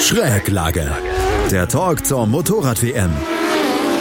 [0.00, 0.90] Schräglage.
[1.50, 3.10] Der Talk zur Motorrad-WM.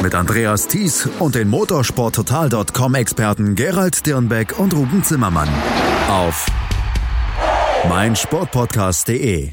[0.01, 5.49] Mit Andreas Thies und den motorsporttotal.com-Experten Gerald Dirnbeck und Ruben Zimmermann.
[6.09, 6.45] Auf
[7.89, 9.51] meinsportpodcast.de.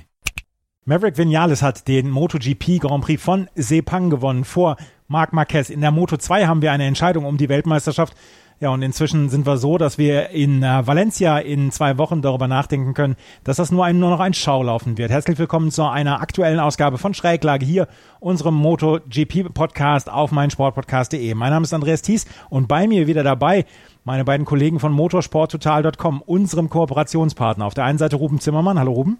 [0.85, 4.77] Maverick Vinales hat den MotoGP Grand Prix von Sepang gewonnen vor
[5.09, 5.69] Marc Marquez.
[5.69, 8.15] In der Moto 2 haben wir eine Entscheidung um die Weltmeisterschaft
[8.59, 12.49] ja, und inzwischen sind wir so, dass wir in äh, Valencia in zwei Wochen darüber
[12.49, 15.11] nachdenken können, dass das nur, ein, nur noch ein Schaulaufen wird.
[15.11, 17.87] Herzlich willkommen zu einer aktuellen Ausgabe von Schräglage hier,
[18.19, 21.35] unserem MotoGP-Podcast auf meinsportpodcast.de.
[21.35, 23.67] Mein Name ist Andreas Thies und bei mir wieder dabei
[24.05, 27.67] meine beiden Kollegen von motorsporttotal.com, unserem Kooperationspartner.
[27.67, 28.79] Auf der einen Seite Ruben Zimmermann.
[28.79, 29.19] Hallo Ruben.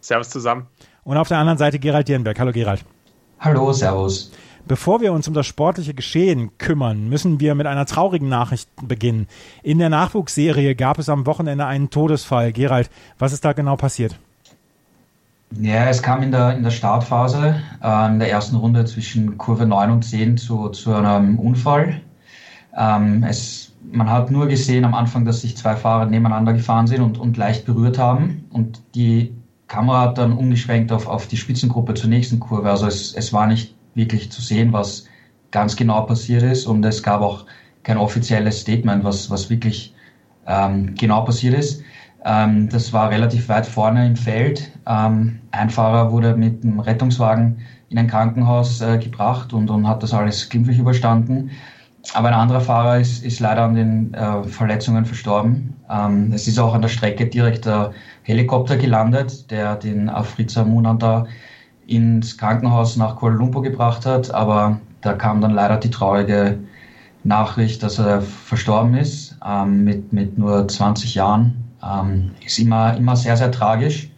[0.00, 0.66] Servus zusammen.
[1.04, 2.38] Und auf der anderen Seite Gerald Dierenberg.
[2.38, 2.82] Hallo Gerald.
[3.40, 4.30] Hallo, Servus.
[4.66, 9.26] Bevor wir uns um das sportliche Geschehen kümmern, müssen wir mit einer traurigen Nachricht beginnen.
[9.62, 12.52] In der Nachwuchsserie gab es am Wochenende einen Todesfall.
[12.52, 12.88] Gerald,
[13.18, 14.16] was ist da genau passiert?
[15.60, 19.66] Ja, es kam in der, in der Startphase, äh, in der ersten Runde zwischen Kurve
[19.66, 22.00] 9 und 10 zu, zu einem Unfall.
[22.74, 27.02] Ähm, es, man hat nur gesehen am Anfang, dass sich zwei Fahrer nebeneinander gefahren sind
[27.02, 28.46] und, und leicht berührt haben.
[28.50, 29.34] Und die
[29.66, 32.70] Kamera hat dann umgeschwenkt auf, auf die Spitzengruppe zur nächsten Kurve.
[32.70, 35.06] Also es, es war nicht wirklich zu sehen, was
[35.50, 36.66] ganz genau passiert ist.
[36.66, 37.46] Und es gab auch
[37.82, 39.94] kein offizielles Statement, was, was wirklich
[40.46, 41.82] ähm, genau passiert ist.
[42.24, 44.70] Ähm, das war relativ weit vorne im Feld.
[44.86, 50.02] Ähm, ein Fahrer wurde mit einem Rettungswagen in ein Krankenhaus äh, gebracht und, und hat
[50.02, 51.50] das alles glimpflich überstanden.
[52.14, 55.74] Aber ein anderer Fahrer ist, ist leider an den äh, Verletzungen verstorben.
[55.90, 61.26] Ähm, es ist auch an der Strecke direkt der Helikopter gelandet, der den Afriza Munanda
[61.92, 66.58] ins Krankenhaus nach Kuala Lumpur gebracht hat, aber da kam dann leider die traurige
[67.24, 71.64] Nachricht, dass er verstorben ist ähm, mit, mit nur 20 Jahren.
[71.82, 74.10] Ähm, ist immer, immer sehr, sehr tragisch.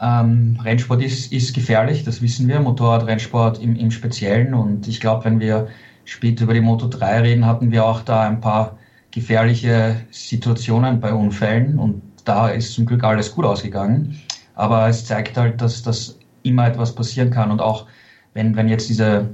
[0.00, 4.54] Ähm, Rennsport ist, ist gefährlich, das wissen wir, Motorradrennsport im, im Speziellen.
[4.54, 5.68] Und ich glaube, wenn wir
[6.04, 8.78] später über die Moto 3 reden, hatten wir auch da ein paar
[9.10, 14.20] gefährliche Situationen bei Unfällen und da ist zum Glück alles gut ausgegangen.
[14.54, 17.50] Aber es zeigt halt, dass das immer etwas passieren kann.
[17.50, 17.86] Und auch
[18.34, 19.28] wenn, wenn jetzt diese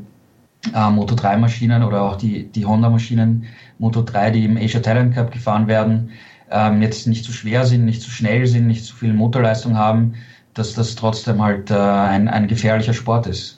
[0.74, 3.44] äh, Moto 3 Maschinen oder auch die, die Honda Maschinen
[3.78, 6.10] Moto 3, die im Asia Talent Cup gefahren werden,
[6.50, 8.98] ähm, jetzt nicht zu so schwer sind, nicht zu so schnell sind, nicht zu so
[8.98, 10.14] viel Motorleistung haben,
[10.54, 13.55] dass das trotzdem halt äh, ein, ein gefährlicher Sport ist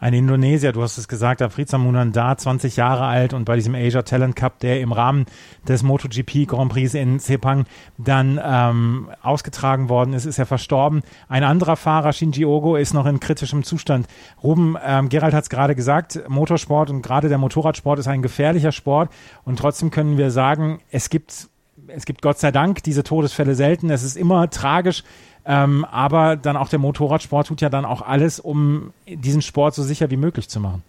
[0.00, 4.00] ein Indonesier, du hast es gesagt, Afriza Munanda, 20 Jahre alt und bei diesem Asia
[4.00, 5.26] Talent Cup, der im Rahmen
[5.68, 7.66] des MotoGP Grand Prix in Sepang
[7.98, 11.02] dann ähm, ausgetragen worden ist, ist er verstorben.
[11.28, 14.06] Ein anderer Fahrer, Shinji Ogo, ist noch in kritischem Zustand.
[14.42, 18.72] Ruben, ähm, Gerald hat es gerade gesagt, Motorsport und gerade der Motorradsport ist ein gefährlicher
[18.72, 19.10] Sport
[19.44, 21.50] und trotzdem können wir sagen, es gibt
[21.92, 23.90] es gibt Gott sei Dank diese Todesfälle selten.
[23.90, 25.02] Es ist immer tragisch,
[25.44, 29.82] ähm, aber dann auch der Motorradsport tut ja dann auch alles, um diesen Sport so
[29.82, 30.82] sicher wie möglich zu machen.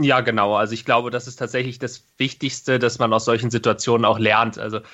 [0.00, 0.54] Ja, genau.
[0.54, 4.58] Also ich glaube, das ist tatsächlich das Wichtigste, dass man aus solchen Situationen auch lernt.
[4.58, 4.84] Also es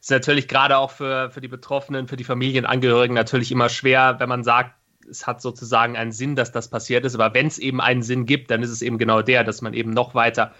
[0.00, 4.28] ist natürlich gerade auch für, für die Betroffenen, für die Familienangehörigen natürlich immer schwer, wenn
[4.28, 4.72] man sagt,
[5.08, 7.14] es hat sozusagen einen Sinn, dass das passiert ist.
[7.14, 9.74] Aber wenn es eben einen Sinn gibt, dann ist es eben genau der, dass man
[9.74, 10.52] eben noch weiter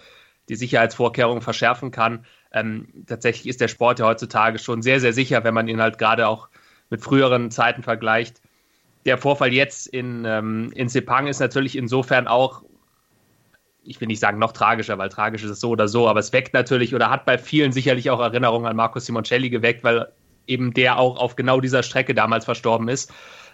[0.47, 2.25] die Sicherheitsvorkehrungen verschärfen kann.
[2.51, 5.97] Ähm, tatsächlich ist der Sport ja heutzutage schon sehr, sehr sicher, wenn man ihn halt
[5.97, 6.49] gerade auch
[6.89, 8.41] mit früheren Zeiten vergleicht.
[9.05, 12.63] Der Vorfall jetzt in, ähm, in Sepang ist natürlich insofern auch,
[13.83, 16.33] ich will nicht sagen noch tragischer, weil tragisch ist es so oder so, aber es
[16.33, 20.11] weckt natürlich oder hat bei vielen sicherlich auch Erinnerungen an Marco Simoncelli geweckt, weil
[20.45, 23.13] eben der auch auf genau dieser Strecke damals verstorben ist.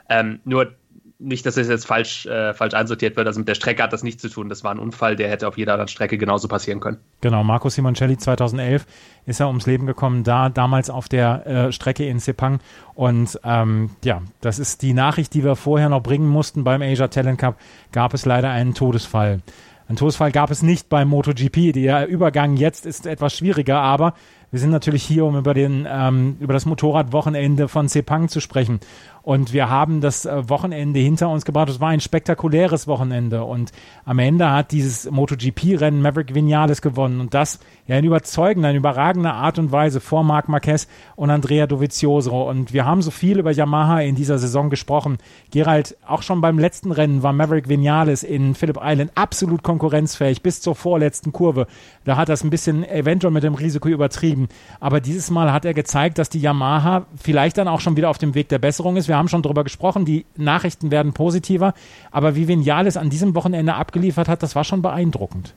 [0.10, 0.76] Ähm, nur
[1.24, 3.28] nicht, dass es jetzt falsch, äh, falsch einsortiert wird.
[3.28, 4.50] Also mit der Strecke hat das nichts zu tun.
[4.50, 6.98] Das war ein Unfall, der hätte auf jeder Strecke genauso passieren können.
[7.22, 8.86] Genau, Marco Simoncelli 2011
[9.26, 12.60] ist er ums Leben gekommen, da damals auf der äh, Strecke in Sepang.
[12.94, 16.64] Und ähm, ja, das ist die Nachricht, die wir vorher noch bringen mussten.
[16.64, 17.58] Beim Asia Talent Cup
[17.92, 19.42] gab es leider einen Todesfall.
[19.88, 21.74] Ein Todesfall gab es nicht beim MotoGP.
[21.74, 24.14] Der Übergang jetzt ist etwas schwieriger, aber
[24.54, 28.80] wir sind natürlich hier, um über, den, ähm, über das Motorradwochenende von Sepang zu sprechen.
[29.24, 31.70] Und wir haben das äh, Wochenende hinter uns gebracht.
[31.70, 33.46] Es war ein spektakuläres Wochenende.
[33.46, 33.72] Und
[34.04, 37.22] am Ende hat dieses MotoGP-Rennen Maverick Vinales gewonnen.
[37.22, 41.68] Und das ja in überzeugender, in überragender Art und Weise vor Marc Marquez und Andrea
[41.68, 42.50] Dovizioso.
[42.50, 45.18] Und wir haben so viel über Yamaha in dieser Saison gesprochen.
[45.52, 50.60] Gerald, auch schon beim letzten Rennen war Maverick Vinales in Phillip Island absolut konkurrenzfähig bis
[50.60, 51.68] zur vorletzten Kurve.
[52.04, 54.43] Da hat es ein bisschen eventuell mit dem Risiko übertrieben.
[54.80, 58.18] Aber dieses Mal hat er gezeigt, dass die Yamaha vielleicht dann auch schon wieder auf
[58.18, 59.08] dem Weg der Besserung ist.
[59.08, 61.74] Wir haben schon darüber gesprochen, die Nachrichten werden positiver,
[62.12, 65.54] aber wie Vinales an diesem Wochenende abgeliefert hat, das war schon beeindruckend.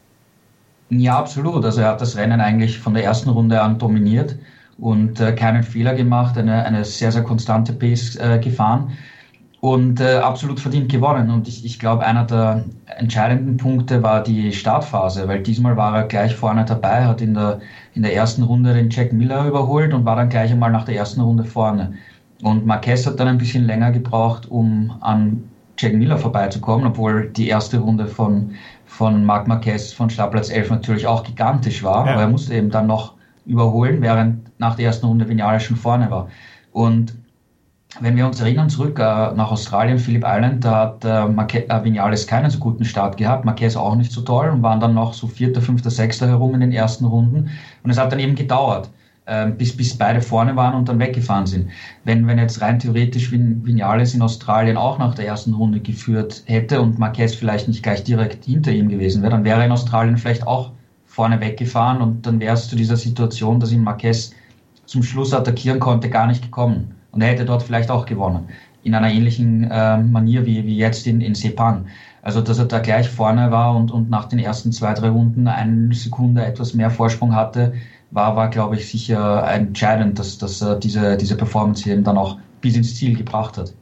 [0.89, 1.65] Ja, absolut.
[1.65, 4.37] Also er hat das Rennen eigentlich von der ersten Runde an dominiert
[4.79, 8.93] und äh, keinen Fehler gemacht, eine, eine sehr, sehr konstante Pace äh, gefahren.
[9.61, 11.31] Und äh, absolut verdient gewonnen.
[11.31, 12.65] Und ich, ich glaube, einer der
[12.99, 17.61] entscheidenden Punkte war die Startphase, weil diesmal war er gleich vorne dabei, hat in der,
[17.95, 20.97] in der ersten Runde den Jack Miller überholt und war dann gleich einmal nach der
[20.97, 21.95] ersten Runde vorne.
[22.43, 25.45] Und Marquez hat dann ein bisschen länger gebraucht, um an
[25.79, 28.53] Jack Miller vorbeizukommen, obwohl die erste Runde von,
[28.87, 32.13] von Marc Marquez von Startplatz 11 natürlich auch gigantisch war, ja.
[32.13, 33.15] aber er musste eben dann noch
[33.47, 36.29] überholen, während nach der ersten Runde Vinales schon vorne war.
[36.73, 37.15] Und
[38.01, 41.85] wenn wir uns erinnern zurück äh, nach Australien, Phillip Island, da hat äh, Marque äh,
[41.85, 45.15] Vinales keinen so guten Start gehabt, Marquez auch nicht so toll und waren dann noch
[45.15, 47.51] so vierter, fünfter, sechster herum in den ersten Runden.
[47.83, 48.91] Und es hat dann eben gedauert,
[49.25, 51.71] äh, bis, bis beide vorne waren und dann weggefahren sind.
[52.05, 56.43] Wenn, wenn jetzt rein theoretisch Vin Vinales in Australien auch nach der ersten Runde geführt
[56.47, 59.73] hätte und Marquez vielleicht nicht gleich direkt hinter ihm gewesen wäre, dann wäre er in
[59.73, 60.73] Australien vielleicht auch
[61.07, 64.33] vorne weggefahren und dann wäre es zu dieser Situation, dass ihn Marquez
[64.85, 66.95] zum Schluss attackieren konnte, gar nicht gekommen.
[67.17, 68.49] Und er hätte dort vielleicht auch gewonnen.
[68.83, 71.87] In einer ähnlichen äh, Manier wie, wie jetzt in, in Sepang.
[72.21, 75.49] Also, dass er da gleich vorne war und, und nach den ersten zwei, drei Runden
[75.49, 77.73] eine Sekunde etwas mehr Vorsprung hatte,
[78.11, 82.37] war, war glaube ich, sicher entscheidend, dass, dass er diese, diese Performance eben dann auch
[82.61, 83.73] bis ins Ziel gebracht hat.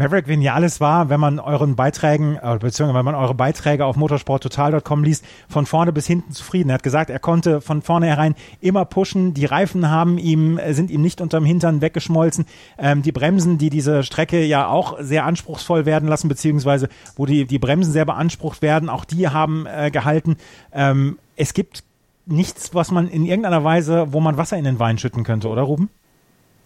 [0.00, 5.04] Maverick Vinales war, wenn man euren Beiträgen, äh, beziehungsweise wenn man eure Beiträge auf motorsporttotal.com
[5.04, 6.70] liest, von vorne bis hinten zufrieden.
[6.70, 9.34] Er hat gesagt, er konnte von vornherein immer pushen.
[9.34, 12.46] Die Reifen haben ihm, äh, sind ihm nicht unterm Hintern weggeschmolzen.
[12.78, 17.44] Ähm, die Bremsen, die diese Strecke ja auch sehr anspruchsvoll werden lassen, beziehungsweise wo die,
[17.44, 20.38] die Bremsen sehr beansprucht werden, auch die haben äh, gehalten.
[20.72, 21.84] Ähm, es gibt
[22.24, 25.60] nichts, was man in irgendeiner Weise, wo man Wasser in den Wein schütten könnte, oder
[25.60, 25.90] Ruben?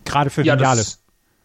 [0.04, 1.03] Gerade für ja, Vinales.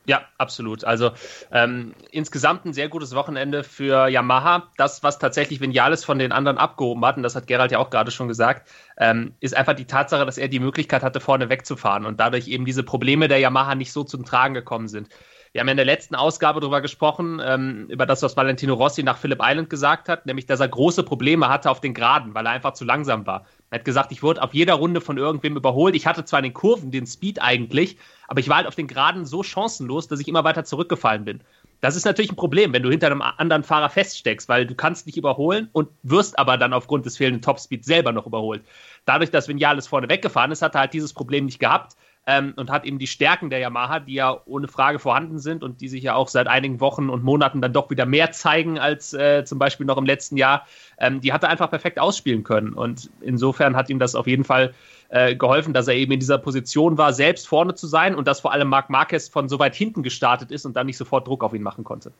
[0.09, 0.85] Ja, absolut.
[0.85, 1.11] Also
[1.51, 4.71] ähm, insgesamt ein sehr gutes Wochenende für Yamaha.
[4.75, 7.91] Das, was tatsächlich Vinales von den anderen abgehoben hat, und das hat Gerald ja auch
[7.91, 8.67] gerade schon gesagt,
[8.97, 12.65] ähm, ist einfach die Tatsache, dass er die Möglichkeit hatte, vorne wegzufahren und dadurch eben
[12.65, 15.09] diese Probleme der Yamaha nicht so zum Tragen gekommen sind.
[15.51, 19.03] Wir haben ja in der letzten Ausgabe darüber gesprochen, ähm, über das, was Valentino Rossi
[19.03, 22.47] nach Phillip Island gesagt hat, nämlich, dass er große Probleme hatte auf den Geraden, weil
[22.47, 23.45] er einfach zu langsam war.
[23.71, 25.95] Er hat gesagt, ich wurde auf jeder Runde von irgendwem überholt.
[25.95, 28.87] Ich hatte zwar in den Kurven den Speed eigentlich, aber ich war halt auf den
[28.87, 31.41] Geraden so chancenlos, dass ich immer weiter zurückgefallen bin.
[31.81, 35.05] Das ist natürlich ein Problem, wenn du hinter einem anderen Fahrer feststeckst, weil du kannst
[35.05, 38.63] nicht überholen und wirst aber dann aufgrund des fehlenden Topspeed selber noch überholt.
[39.05, 41.95] Dadurch, dass Vinales vorne weggefahren ist, hat er halt dieses Problem nicht gehabt
[42.29, 45.81] ähm, und hat eben die Stärken der Yamaha, die ja ohne Frage vorhanden sind und
[45.81, 49.13] die sich ja auch seit einigen Wochen und Monaten dann doch wieder mehr zeigen als
[49.13, 50.67] äh, zum Beispiel noch im letzten Jahr,
[50.99, 52.73] ähm, die hat er einfach perfekt ausspielen können.
[52.73, 54.73] Und insofern hat ihm das auf jeden Fall äh,
[55.09, 58.53] geholfen, dass er eben in dieser Position war, selbst vorne zu sein und dass vor
[58.53, 61.53] allem Marc Marquez von so weit hinten gestartet ist und dann nicht sofort Druck auf
[61.53, 62.11] ihn machen konnte.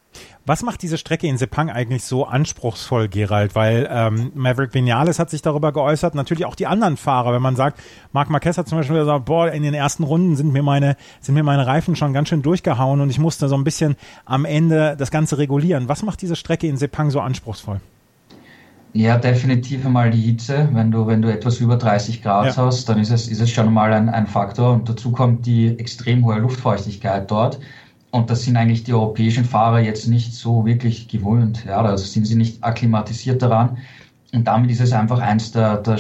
[0.48, 3.54] Was macht diese Strecke in Sepang eigentlich so anspruchsvoll, Gerald?
[3.54, 7.56] Weil ähm, Maverick Vinales hat sich darüber geäußert, natürlich auch die anderen Fahrer, wenn man
[7.56, 7.80] sagt,
[8.12, 11.36] Marc Marquez hat zum Beispiel gesagt, boah, in den ersten Runden sind mir meine, sind
[11.36, 14.96] mir meine Reifen schon ganz schön durchgehauen und ich musste so ein bisschen am Ende
[14.98, 15.88] das Ganze regulieren.
[15.88, 17.82] Was macht diese Strecke in Sepang so anspruchsvoll?
[18.94, 20.68] Ja, definitiv einmal die Hitze.
[20.72, 22.66] Wenn du, wenn du etwas über 30 Grad ja.
[22.66, 24.74] hast, dann ist es, ist es schon mal ein, ein Faktor.
[24.74, 27.60] Und dazu kommt die extrem hohe Luftfeuchtigkeit dort.
[28.12, 31.66] Und das sind eigentlich die europäischen Fahrer jetzt nicht so wirklich gewöhnt.
[31.66, 33.78] Ja, also sind sie nicht akklimatisiert daran.
[34.34, 36.00] Und damit ist es einfach eins der, der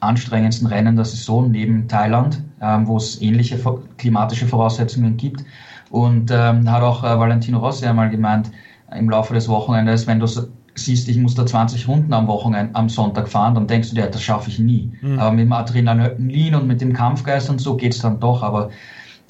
[0.00, 3.58] anstrengendsten Rennen der Saison neben Thailand, ähm, wo es ähnliche
[3.98, 5.44] klimatische Voraussetzungen gibt.
[5.90, 8.50] Und ähm, hat auch äh, Valentino Rossi einmal gemeint,
[8.96, 10.26] im Laufe des Wochenendes, wenn du
[10.74, 14.06] siehst, ich muss da 20 Runden am Wochenende, am Sonntag fahren, dann denkst du dir,
[14.06, 14.92] das schaffe ich nie.
[15.00, 15.18] Mhm.
[15.18, 18.42] Aber mit dem Adrenalin und mit dem Kampfgeist und so geht es dann doch.
[18.42, 18.70] Aber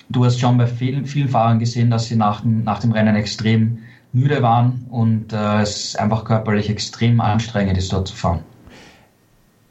[0.09, 3.16] du hast schon bei vielen, vielen Fahrern gesehen, dass sie nach dem, nach dem Rennen
[3.16, 3.78] extrem
[4.12, 8.40] müde waren und äh, es einfach körperlich extrem anstrengend ist, dort zu fahren.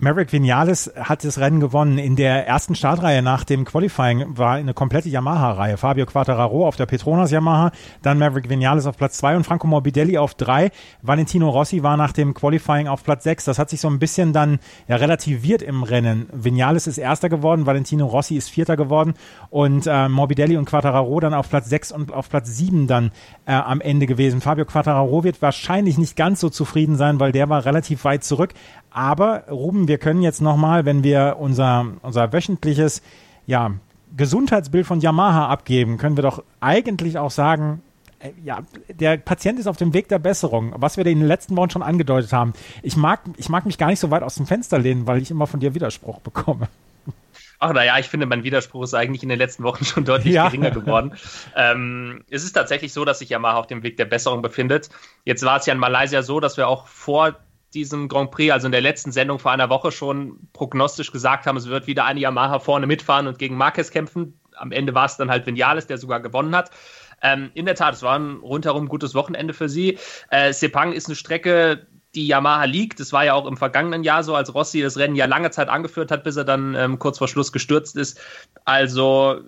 [0.01, 1.97] Maverick Vinales hat das Rennen gewonnen.
[1.97, 5.75] In der ersten Startreihe nach dem Qualifying war eine komplette Yamaha-Reihe.
[5.75, 10.17] Fabio Quattararo auf der Petronas Yamaha, dann Maverick Vinales auf Platz zwei und Franco Morbidelli
[10.17, 10.71] auf drei.
[11.01, 13.43] Valentino Rossi war nach dem Qualifying auf Platz sechs.
[13.43, 16.29] Das hat sich so ein bisschen dann ja, relativiert im Rennen.
[16.31, 19.15] Vinales ist Erster geworden, Valentino Rossi ist Vierter geworden
[19.49, 23.11] und äh, Morbidelli und Quattararo dann auf Platz sechs und auf Platz sieben dann
[23.45, 24.39] äh, am Ende gewesen.
[24.39, 28.53] Fabio Quattararo wird wahrscheinlich nicht ganz so zufrieden sein, weil der war relativ weit zurück.
[28.91, 33.01] Aber Ruben, wir können jetzt nochmal, wenn wir unser, unser wöchentliches
[33.46, 33.72] ja,
[34.15, 37.81] Gesundheitsbild von Yamaha abgeben, können wir doch eigentlich auch sagen,
[38.19, 41.55] äh, ja, der Patient ist auf dem Weg der Besserung, was wir in den letzten
[41.55, 42.53] Wochen schon angedeutet haben.
[42.84, 45.31] Ich mag, ich mag mich gar nicht so weit aus dem Fenster lehnen, weil ich
[45.31, 46.67] immer von dir Widerspruch bekomme.
[47.62, 50.46] Ach naja, ich finde, mein Widerspruch ist eigentlich in den letzten Wochen schon deutlich ja.
[50.46, 51.13] geringer geworden.
[51.55, 54.89] ähm, es ist tatsächlich so, dass sich Yamaha auf dem Weg der Besserung befindet.
[55.25, 57.36] Jetzt war es ja in Malaysia so, dass wir auch vor
[57.73, 61.57] diesem Grand Prix, also in der letzten Sendung vor einer Woche schon prognostisch gesagt haben,
[61.57, 64.39] es wird wieder eine Yamaha vorne mitfahren und gegen Marquez kämpfen.
[64.55, 66.71] Am Ende war es dann halt Vinales, der sogar gewonnen hat.
[67.21, 69.97] Ähm, in der Tat, es war ein rundherum gutes Wochenende für sie.
[70.29, 72.99] Äh, Sepang ist eine Strecke, die Yamaha liegt.
[72.99, 75.69] Das war ja auch im vergangenen Jahr so, als Rossi das Rennen ja lange Zeit
[75.69, 78.19] angeführt hat, bis er dann ähm, kurz vor Schluss gestürzt ist.
[78.65, 79.41] Also,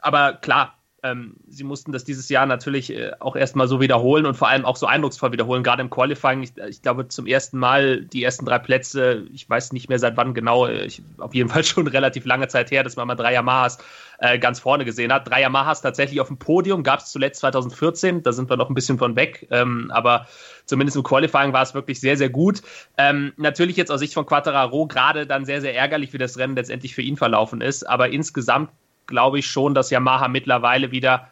[0.00, 4.36] aber klar, ähm, sie mussten das dieses Jahr natürlich äh, auch erstmal so wiederholen und
[4.36, 6.42] vor allem auch so eindrucksvoll wiederholen, gerade im Qualifying.
[6.42, 10.16] Ich, ich, glaube, zum ersten Mal die ersten drei Plätze, ich weiß nicht mehr seit
[10.16, 13.14] wann genau, äh, ich, auf jeden Fall schon relativ lange Zeit her, dass man mal
[13.14, 13.78] drei Yamahas
[14.18, 15.28] äh, ganz vorne gesehen hat.
[15.28, 18.74] Drei Yamahas tatsächlich auf dem Podium gab es zuletzt 2014, da sind wir noch ein
[18.74, 20.26] bisschen von weg, ähm, aber
[20.64, 22.62] zumindest im Qualifying war es wirklich sehr, sehr gut.
[22.96, 26.56] Ähm, natürlich jetzt aus Sicht von Quattararo gerade dann sehr, sehr ärgerlich, wie das Rennen
[26.56, 28.70] letztendlich für ihn verlaufen ist, aber insgesamt
[29.08, 31.28] glaube ich schon, dass Yamaha mittlerweile wieder,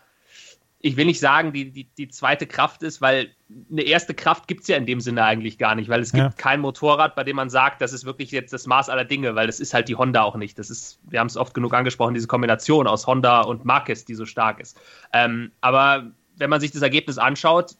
[0.81, 3.31] ich will nicht sagen, die, die, die zweite Kraft ist, weil
[3.71, 6.25] eine erste Kraft gibt es ja in dem Sinne eigentlich gar nicht, weil es gibt
[6.25, 6.31] ja.
[6.37, 9.47] kein Motorrad, bei dem man sagt, das ist wirklich jetzt das Maß aller Dinge, weil
[9.47, 10.59] das ist halt die Honda auch nicht.
[10.59, 14.15] Das ist, wir haben es oft genug angesprochen, diese Kombination aus Honda und Marquez, die
[14.15, 14.81] so stark ist.
[15.13, 17.77] Ähm, aber wenn man sich das Ergebnis anschaut,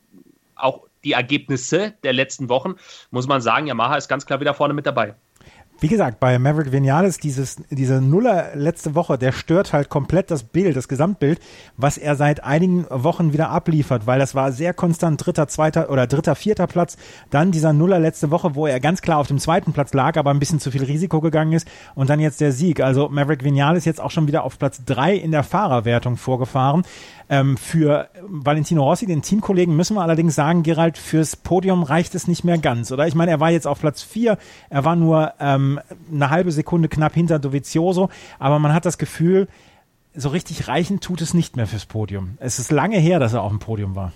[0.55, 2.77] auch die Ergebnisse der letzten Wochen,
[3.11, 5.15] muss man sagen, Yamaha ist ganz klar wieder vorne mit dabei
[5.81, 10.43] wie gesagt, bei Maverick Vinales, dieses, diese Nuller letzte Woche, der stört halt komplett das
[10.43, 11.39] Bild, das Gesamtbild,
[11.77, 16.07] was er seit einigen Wochen wieder abliefert, weil das war sehr konstant dritter, zweiter oder
[16.07, 16.97] dritter, vierter Platz.
[17.31, 20.31] Dann dieser Nuller letzte Woche, wo er ganz klar auf dem zweiten Platz lag, aber
[20.31, 21.69] ein bisschen zu viel Risiko gegangen ist.
[21.95, 22.81] Und dann jetzt der Sieg.
[22.81, 26.85] Also Maverick Vinales jetzt auch schon wieder auf Platz drei in der Fahrerwertung vorgefahren.
[27.29, 32.29] Ähm, für Valentino Rossi, den Teamkollegen, müssen wir allerdings sagen, Gerald, fürs Podium reicht es
[32.29, 33.09] nicht mehr ganz, oder?
[33.09, 34.39] Ich meine, er war jetzt auf Platz vier,
[34.71, 35.81] er war nur ähm,
[36.13, 39.49] eine halbe Sekunde knapp hinter Dovizioso, aber man hat das Gefühl,
[40.15, 42.39] so richtig reichen tut es nicht mehr fürs Podium.
[42.39, 44.13] Es ist lange her, dass er auf dem Podium war.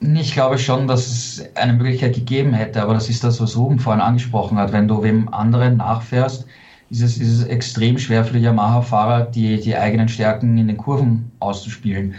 [0.00, 3.78] Ich glaube schon, dass es eine Möglichkeit gegeben hätte, aber das ist das, was Ruben
[3.78, 4.72] vorhin angesprochen hat.
[4.72, 6.46] Wenn du wem anderen nachfährst,
[7.00, 12.14] ist es, extrem schwer für die Yamaha-Fahrer, die, die eigenen Stärken in den Kurven auszuspielen.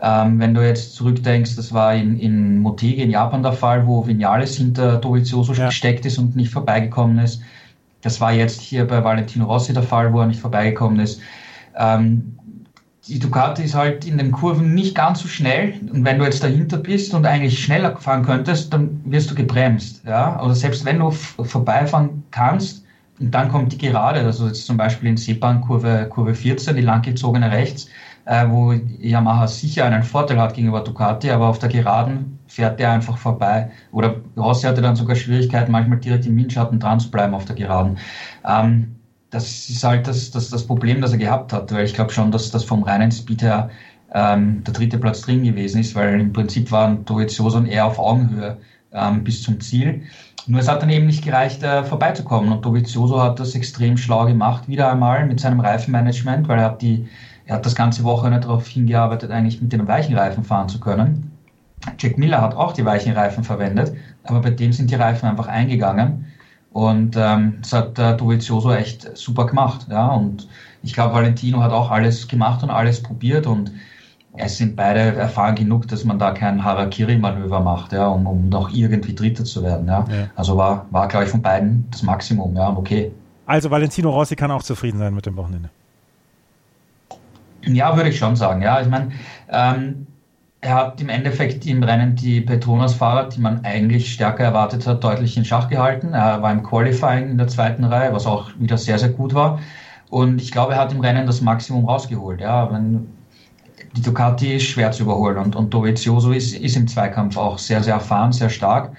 [0.00, 4.06] Ähm, wenn du jetzt zurückdenkst, das war in, in Motegi in Japan der Fall, wo
[4.06, 5.66] Vinales hinter Dovizioso ja.
[5.66, 7.42] gesteckt ist und nicht vorbeigekommen ist.
[8.02, 11.20] Das war jetzt hier bei Valentino Rossi der Fall, wo er nicht vorbeigekommen ist.
[11.76, 12.36] Ähm,
[13.08, 15.74] die Ducati ist halt in den Kurven nicht ganz so schnell.
[15.92, 20.02] Und wenn du jetzt dahinter bist und eigentlich schneller fahren könntest, dann wirst du gebremst.
[20.06, 20.40] Ja?
[20.42, 22.84] Oder selbst wenn du vorbeifahren kannst,
[23.20, 26.82] und dann kommt die Gerade, also jetzt zum Beispiel in Sepang Kurve, Kurve 14, die
[26.82, 27.88] langgezogene rechts,
[28.24, 32.92] äh, wo Yamaha sicher einen Vorteil hat gegenüber Ducati, aber auf der Geraden fährt der
[32.92, 33.70] einfach vorbei.
[33.92, 37.56] Oder Rossi hatte dann sogar Schwierigkeiten, manchmal direkt im Windschatten dran zu bleiben auf der
[37.56, 37.98] Geraden.
[38.44, 38.96] Ähm,
[39.30, 42.30] das ist halt das, das, das Problem, das er gehabt hat, weil ich glaube schon,
[42.30, 43.70] dass das vom reinen Speed her
[44.14, 48.58] ähm, der dritte Platz drin gewesen ist, weil im Prinzip waren Dovizioso eher auf Augenhöhe
[48.92, 50.02] ähm, bis zum Ziel.
[50.48, 52.50] Nur es hat dann eben nicht gereicht, äh, vorbeizukommen.
[52.50, 56.80] Und Dovizioso hat das extrem schlau gemacht, wieder einmal mit seinem Reifenmanagement, weil er hat,
[56.80, 57.06] die,
[57.44, 61.32] er hat das ganze Wochenende darauf hingearbeitet, eigentlich mit den weichen Reifen fahren zu können.
[61.98, 63.92] Jack Miller hat auch die weichen Reifen verwendet,
[64.24, 66.24] aber bei dem sind die Reifen einfach eingegangen.
[66.72, 69.86] Und ähm, das hat äh, Dovizioso echt super gemacht.
[69.90, 70.08] Ja?
[70.08, 70.48] Und
[70.82, 73.72] ich glaube, Valentino hat auch alles gemacht und alles probiert und
[74.38, 78.70] es sind beide erfahren genug, dass man da kein Harakiri-Manöver macht, ja, um, um noch
[78.72, 79.86] irgendwie Dritter zu werden.
[79.86, 80.04] Ja.
[80.10, 80.28] ja.
[80.36, 83.12] Also war, war, glaube ich, von beiden das Maximum, ja, okay.
[83.46, 85.70] Also Valentino Rossi kann auch zufrieden sein mit dem Wochenende.
[87.64, 88.62] Ja, würde ich schon sagen.
[88.62, 89.10] Ja, ich meine,
[89.50, 90.06] ähm,
[90.60, 95.36] er hat im Endeffekt im Rennen die Petronas-Fahrer, die man eigentlich stärker erwartet hat, deutlich
[95.36, 96.14] in Schach gehalten.
[96.14, 99.60] Er war im Qualifying in der zweiten Reihe, was auch wieder sehr, sehr gut war.
[100.10, 102.40] Und ich glaube, er hat im Rennen das Maximum rausgeholt.
[102.40, 103.06] Ja, wenn,
[103.98, 107.82] die Ducati ist schwer zu überholen und, und Dovizioso ist, ist im Zweikampf auch sehr,
[107.82, 108.92] sehr erfahren, sehr stark.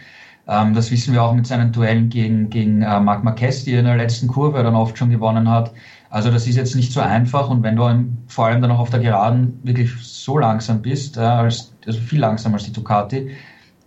[0.48, 3.80] Ähm, das wissen wir auch mit seinen Duellen gegen, gegen äh, Marc Marquez, die er
[3.80, 5.72] in der letzten Kurve dann oft schon gewonnen hat.
[6.10, 8.90] Also das ist jetzt nicht so einfach und wenn du vor allem dann auch auf
[8.90, 13.32] der Geraden wirklich so langsam bist, äh, als, also viel langsamer als die Ducati,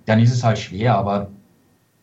[0.07, 0.97] dann ist es halt schwer.
[0.97, 1.29] Aber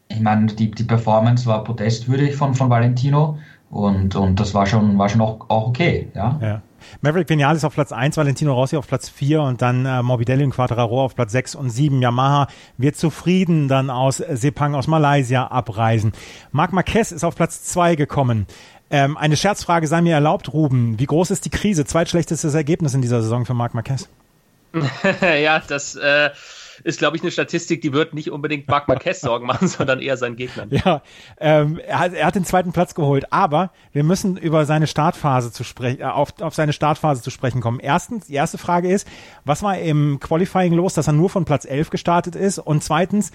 [0.08, 3.40] ich meine, die, die Performance war protestwürdig von, von Valentino
[3.72, 6.10] und, und das war schon, war schon auch, auch okay.
[6.14, 6.38] Ja.
[6.42, 6.62] ja.
[7.02, 10.52] Maverick Vinales auf Platz 1, Valentino Rossi auf Platz 4 und dann äh, Morbidelli und
[10.52, 12.02] Quattraro auf Platz 6 und 7.
[12.02, 16.14] Yamaha wird zufrieden dann aus Sepang aus Malaysia abreisen.
[16.52, 18.48] Marc Marquez ist auf Platz 2 gekommen.
[18.92, 20.98] Ähm, eine Scherzfrage sei mir erlaubt, Ruben.
[21.00, 21.86] Wie groß ist die Krise?
[21.86, 24.10] Zweitschlechtestes Ergebnis in dieser Saison für Marc Marquez?
[25.22, 26.30] ja, das äh,
[26.84, 30.18] ist, glaube ich, eine Statistik, die wird nicht unbedingt Marc Marquez Sorgen machen, sondern eher
[30.18, 30.70] seinen Gegnern.
[30.72, 31.02] Ja,
[31.40, 35.52] ähm, er, hat, er hat den zweiten Platz geholt, aber wir müssen über seine Startphase
[35.52, 37.80] zu sprechen, äh, auf, auf seine Startphase zu sprechen kommen.
[37.80, 39.08] Erstens, die erste Frage ist,
[39.46, 42.60] was war im Qualifying los, dass er nur von Platz 11 gestartet ist?
[42.60, 43.32] Und zweitens,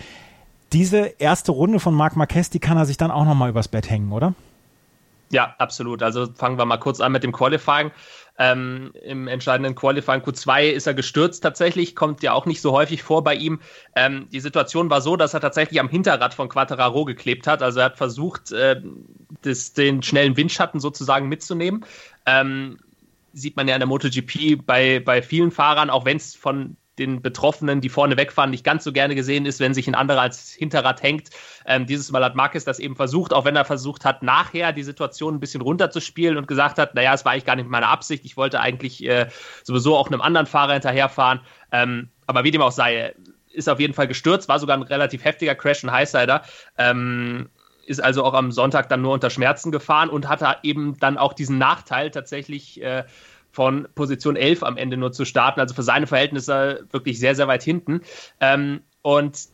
[0.73, 3.89] diese erste Runde von Marc Marquez, die kann er sich dann auch nochmal übers Bett
[3.89, 4.35] hängen, oder?
[5.31, 6.03] Ja, absolut.
[6.03, 7.91] Also fangen wir mal kurz an mit dem Qualifying.
[8.37, 13.03] Ähm, Im entscheidenden Qualifying Q2 ist er gestürzt tatsächlich, kommt ja auch nicht so häufig
[13.03, 13.61] vor bei ihm.
[13.95, 17.63] Ähm, die Situation war so, dass er tatsächlich am Hinterrad von Quattararo geklebt hat.
[17.63, 18.83] Also er hat versucht, äh,
[19.43, 21.85] das, den schnellen Windschatten sozusagen mitzunehmen.
[22.27, 22.79] Ähm,
[23.33, 27.23] sieht man ja in der MotoGP bei, bei vielen Fahrern, auch wenn es von den
[27.23, 30.53] Betroffenen, die vorne wegfahren, nicht ganz so gerne gesehen ist, wenn sich ein anderer als
[30.53, 31.31] Hinterrad hängt.
[31.67, 34.83] Ähm, dieses Mal hat Marquez das eben versucht, auch wenn er versucht hat, nachher die
[34.83, 38.25] Situation ein bisschen runterzuspielen und gesagt hat, naja, es war eigentlich gar nicht meine Absicht,
[38.25, 39.29] ich wollte eigentlich äh,
[39.63, 41.41] sowieso auch einem anderen Fahrer hinterherfahren.
[41.73, 43.15] Ähm, aber wie dem auch sei,
[43.53, 46.43] ist auf jeden Fall gestürzt, war sogar ein relativ heftiger Crash, ein Highsider.
[46.79, 47.49] Ähm,
[47.87, 51.33] ist also auch am Sonntag dann nur unter Schmerzen gefahren und hatte eben dann auch
[51.33, 53.05] diesen Nachteil tatsächlich äh,
[53.55, 55.61] von Position 11 am Ende nur zu starten.
[55.61, 58.01] Also für seine Verhältnisse wirklich sehr, sehr weit hinten.
[58.41, 59.49] Ähm, und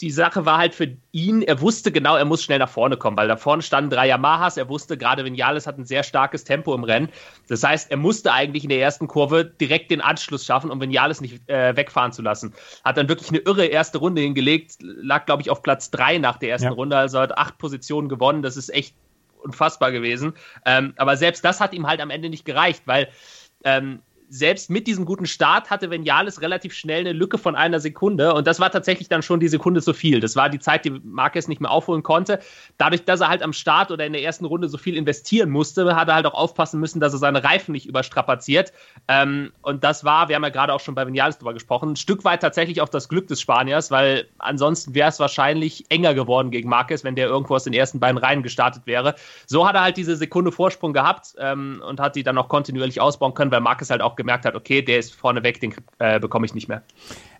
[0.00, 3.16] die Sache war halt für ihn, er wusste genau, er muss schnell nach vorne kommen,
[3.16, 4.56] weil da vorne standen drei Yamahas.
[4.56, 7.08] Er wusste, gerade Vinales hat ein sehr starkes Tempo im Rennen.
[7.48, 11.20] Das heißt, er musste eigentlich in der ersten Kurve direkt den Anschluss schaffen, um Vinales
[11.20, 12.54] nicht äh, wegfahren zu lassen.
[12.84, 16.38] Hat dann wirklich eine irre erste Runde hingelegt, lag, glaube ich, auf Platz drei nach
[16.38, 16.72] der ersten ja.
[16.72, 18.42] Runde, also hat acht Positionen gewonnen.
[18.42, 18.94] Das ist echt
[19.44, 20.34] unfassbar gewesen.
[20.64, 23.08] Ähm, aber selbst das hat ihm halt am Ende nicht gereicht, weil
[23.64, 24.02] ähm,
[24.34, 28.48] selbst mit diesem guten Start hatte Vinales relativ schnell eine Lücke von einer Sekunde und
[28.48, 30.18] das war tatsächlich dann schon die Sekunde zu viel.
[30.18, 32.40] Das war die Zeit, die Marquez nicht mehr aufholen konnte.
[32.76, 35.94] Dadurch, dass er halt am Start oder in der ersten Runde so viel investieren musste,
[35.94, 38.72] hat er halt auch aufpassen müssen, dass er seine Reifen nicht überstrapaziert.
[39.06, 41.96] Ähm, und das war, wir haben ja gerade auch schon bei Vinales drüber gesprochen, ein
[41.96, 46.50] Stück weit tatsächlich auch das Glück des Spaniers, weil ansonsten wäre es wahrscheinlich enger geworden
[46.50, 49.14] gegen Marquez, wenn der irgendwo aus den ersten beiden Reihen gestartet wäre.
[49.46, 53.00] So hat er halt diese Sekunde Vorsprung gehabt ähm, und hat die dann noch kontinuierlich
[53.00, 56.18] ausbauen können, weil Marquez halt auch gemerkt hat, okay, der ist vorne weg, den äh,
[56.18, 56.82] bekomme ich nicht mehr.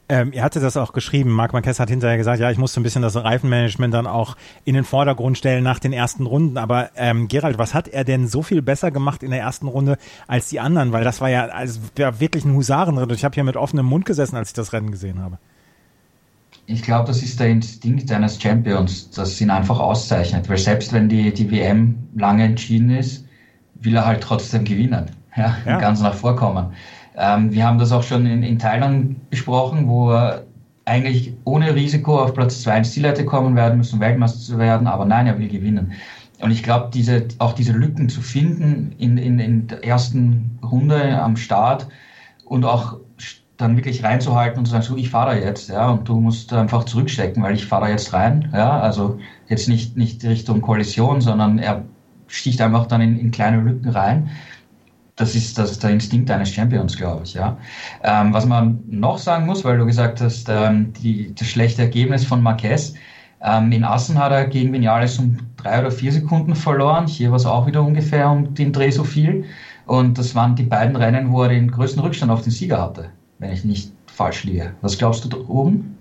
[0.07, 1.31] Ähm, ihr hatte das auch geschrieben.
[1.31, 4.37] Marc Marquez hat hinterher gesagt, ja, ich musste ein bisschen das Reifenmanagement dann auch
[4.67, 6.59] in den Vordergrund stellen nach den ersten Runden.
[6.59, 9.97] Aber ähm, Gerald, was hat er denn so viel besser gemacht in der ersten Runde
[10.27, 10.93] als die anderen?
[10.93, 13.13] Weil das war ja, also, ja wirklich ein Husarenritt.
[13.13, 15.39] Ich habe hier mit offenem Mund gesessen, als ich das Rennen gesehen habe.
[16.67, 20.51] Ich glaube, das ist der Instinkt eines Champions, das ihn einfach auszeichnet.
[20.51, 23.25] Weil selbst wenn die, die WM lange entschieden ist,
[23.75, 25.79] will er halt trotzdem gewinnen ja, ja.
[25.79, 26.73] ganz nach vorkommen.
[27.17, 30.13] Ähm, wir haben das auch schon in, in Thailand besprochen, wo
[30.85, 34.87] eigentlich ohne Risiko auf Platz 2 ins Ziel hätte kommen werden müssen, Weltmeister zu werden,
[34.87, 35.93] aber nein, er will gewinnen.
[36.41, 41.21] Und ich glaube, diese, auch diese Lücken zu finden in, in, in der ersten Runde
[41.23, 41.89] am Start
[42.45, 42.99] und auch
[43.57, 46.53] dann wirklich reinzuhalten und zu sagen, so, ich fahre da jetzt, ja, und du musst
[46.53, 49.19] einfach zurückstecken, weil ich fahre da jetzt rein, ja, also
[49.49, 51.85] jetzt nicht, nicht Richtung Kollision, sondern er
[52.27, 54.31] sticht einfach dann in, in kleine Lücken rein
[55.17, 57.35] das ist, das ist der Instinkt eines Champions, glaube ich.
[57.35, 57.57] Ja.
[58.03, 62.25] Ähm, was man noch sagen muss, weil du gesagt hast, ähm, die, das schlechte Ergebnis
[62.25, 62.95] von Marquez.
[63.41, 67.07] Ähm, in Assen hat er gegen Vinales um drei oder vier Sekunden verloren.
[67.07, 69.45] Hier war es auch wieder ungefähr um den Dreh so viel.
[69.87, 73.11] Und das waren die beiden Rennen, wo er den größten Rückstand auf den Sieger hatte,
[73.39, 74.73] wenn ich nicht falsch liege.
[74.81, 75.94] Was glaubst du da oben?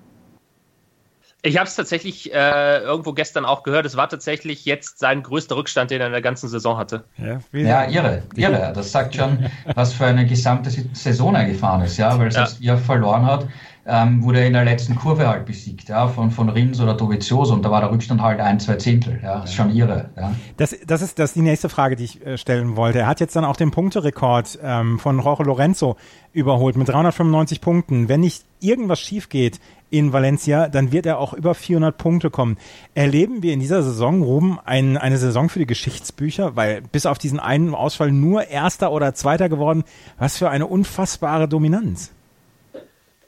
[1.46, 3.86] Ich habe es tatsächlich äh, irgendwo gestern auch gehört.
[3.86, 7.04] Es war tatsächlich jetzt sein größter Rückstand, den er in der ganzen Saison hatte.
[7.18, 8.72] Ja, ja irre, irre.
[8.74, 12.76] Das sagt schon, was für eine gesamte Saison er gefahren ist, ja, weil selbst ja.
[12.76, 13.48] er verloren hat,
[13.86, 17.54] ähm, wurde er in der letzten Kurve halt besiegt, ja, von, von Rins oder Dovizioso
[17.54, 20.34] und da war der Rückstand halt ein, zwei Zehntel, ja, das ist schon irre, ja.
[20.56, 23.00] Das, das, ist, das ist die nächste Frage, die ich äh, stellen wollte.
[23.00, 25.98] Er hat jetzt dann auch den Punkterekord ähm, von Jorge Lorenzo
[26.32, 28.08] überholt mit 395 Punkten.
[28.08, 29.60] Wenn nicht irgendwas schief geht
[29.94, 32.58] in Valencia, dann wird er auch über 400 Punkte kommen.
[32.96, 36.56] Erleben wir in dieser Saison, Ruben, ein, eine Saison für die Geschichtsbücher?
[36.56, 39.84] Weil bis auf diesen einen Ausfall nur Erster oder Zweiter geworden.
[40.18, 42.12] Was für eine unfassbare Dominanz.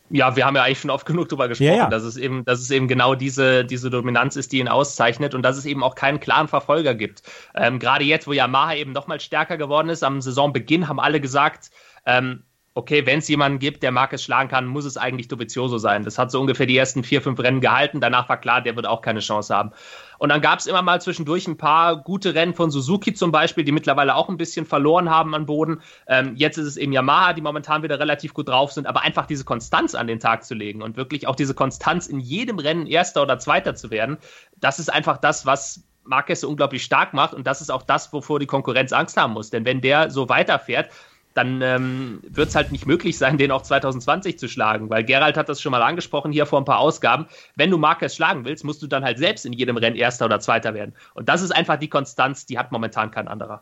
[0.09, 1.89] Ja, wir haben ja eigentlich schon oft genug darüber gesprochen, ja, ja.
[1.89, 5.43] dass es eben, dass es eben genau diese, diese Dominanz ist, die ihn auszeichnet und
[5.43, 7.21] dass es eben auch keinen klaren Verfolger gibt.
[7.53, 11.69] Ähm, Gerade jetzt, wo Yamaha eben nochmal stärker geworden ist, am Saisonbeginn haben alle gesagt,
[12.07, 12.43] ähm,
[12.77, 16.03] okay, wenn es jemanden gibt, der Marquez schlagen kann, muss es eigentlich Dovizioso sein.
[16.03, 18.01] Das hat so ungefähr die ersten vier, fünf Rennen gehalten.
[18.01, 19.71] Danach war klar, der wird auch keine Chance haben.
[20.17, 23.63] Und dann gab es immer mal zwischendurch ein paar gute Rennen von Suzuki zum Beispiel,
[23.63, 25.81] die mittlerweile auch ein bisschen verloren haben an Boden.
[26.07, 29.25] Ähm, jetzt ist es eben Yamaha, die momentan wieder relativ gut drauf sind, aber einfach
[29.25, 32.87] diese Konstanz an den Tag zu legen und wirklich auch diese Konstanz in jedem Rennen
[32.87, 34.17] Erster oder Zweiter zu werden,
[34.57, 38.11] das ist einfach das, was Marquez so unglaublich stark macht und das ist auch das,
[38.11, 39.49] wovor die Konkurrenz Angst haben muss.
[39.49, 40.89] Denn wenn der so weiterfährt,
[41.35, 45.37] dann ähm, wird es halt nicht möglich sein, den auch 2020 zu schlagen, weil Gerald
[45.37, 47.27] hat das schon mal angesprochen hier vor ein paar Ausgaben.
[47.55, 50.39] Wenn du Marquez schlagen willst, musst du dann halt selbst in jedem Rennen Erster oder
[50.39, 50.95] Zweiter werden.
[51.13, 53.61] Und das ist einfach die Konstanz, die hat momentan kein anderer.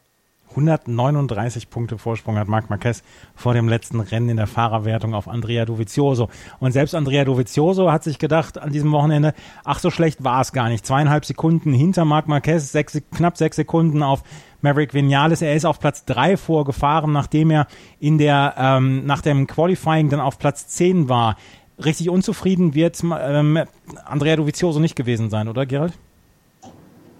[0.55, 3.03] 139 Punkte Vorsprung hat Marc Marquez
[3.35, 6.29] vor dem letzten Rennen in der Fahrerwertung auf Andrea Dovizioso.
[6.59, 10.53] Und selbst Andrea Dovizioso hat sich gedacht an diesem Wochenende, ach so schlecht war es
[10.53, 10.85] gar nicht.
[10.85, 14.23] Zweieinhalb Sekunden hinter Marc Marquez, sechs, knapp sechs Sekunden auf
[14.61, 15.41] Maverick Vinales.
[15.41, 17.67] Er ist auf Platz drei vorgefahren, nachdem er
[17.99, 21.35] in der, ähm, nach dem Qualifying dann auf Platz zehn war.
[21.83, 23.59] Richtig unzufrieden wird ähm,
[24.05, 25.93] Andrea Dovizioso nicht gewesen sein, oder Gerald?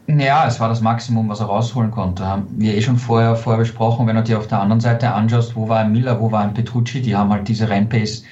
[0.07, 2.25] Ja, es war das Maximum, was er rausholen konnte.
[2.25, 5.69] Haben eh schon vorher, vorher besprochen, wenn du dir auf der anderen Seite anschaust, wo
[5.69, 8.23] war ein Miller, wo war ein Petrucci, die haben halt diese Rennpace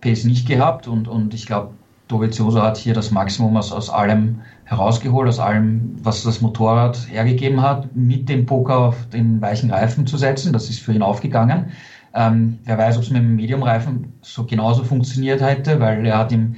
[0.00, 1.72] Pace nicht gehabt und, und ich glaube,
[2.08, 7.60] Dovizioso hat hier das Maximum aus, aus allem herausgeholt, aus allem, was das Motorrad hergegeben
[7.60, 10.52] hat, mit dem Poker auf den weichen Reifen zu setzen.
[10.52, 11.72] Das ist für ihn aufgegangen.
[12.14, 16.30] Ähm, wer weiß, ob es mit dem Medium-Reifen so genauso funktioniert hätte, weil er hat
[16.30, 16.54] ihm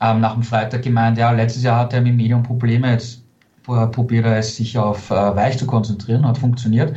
[0.00, 3.24] ähm, nach dem Freitag gemeint, ja, letztes Jahr hatte er mit Medium Probleme, jetzt
[3.62, 6.94] probiert er es sich auf äh, weich zu konzentrieren, hat funktioniert.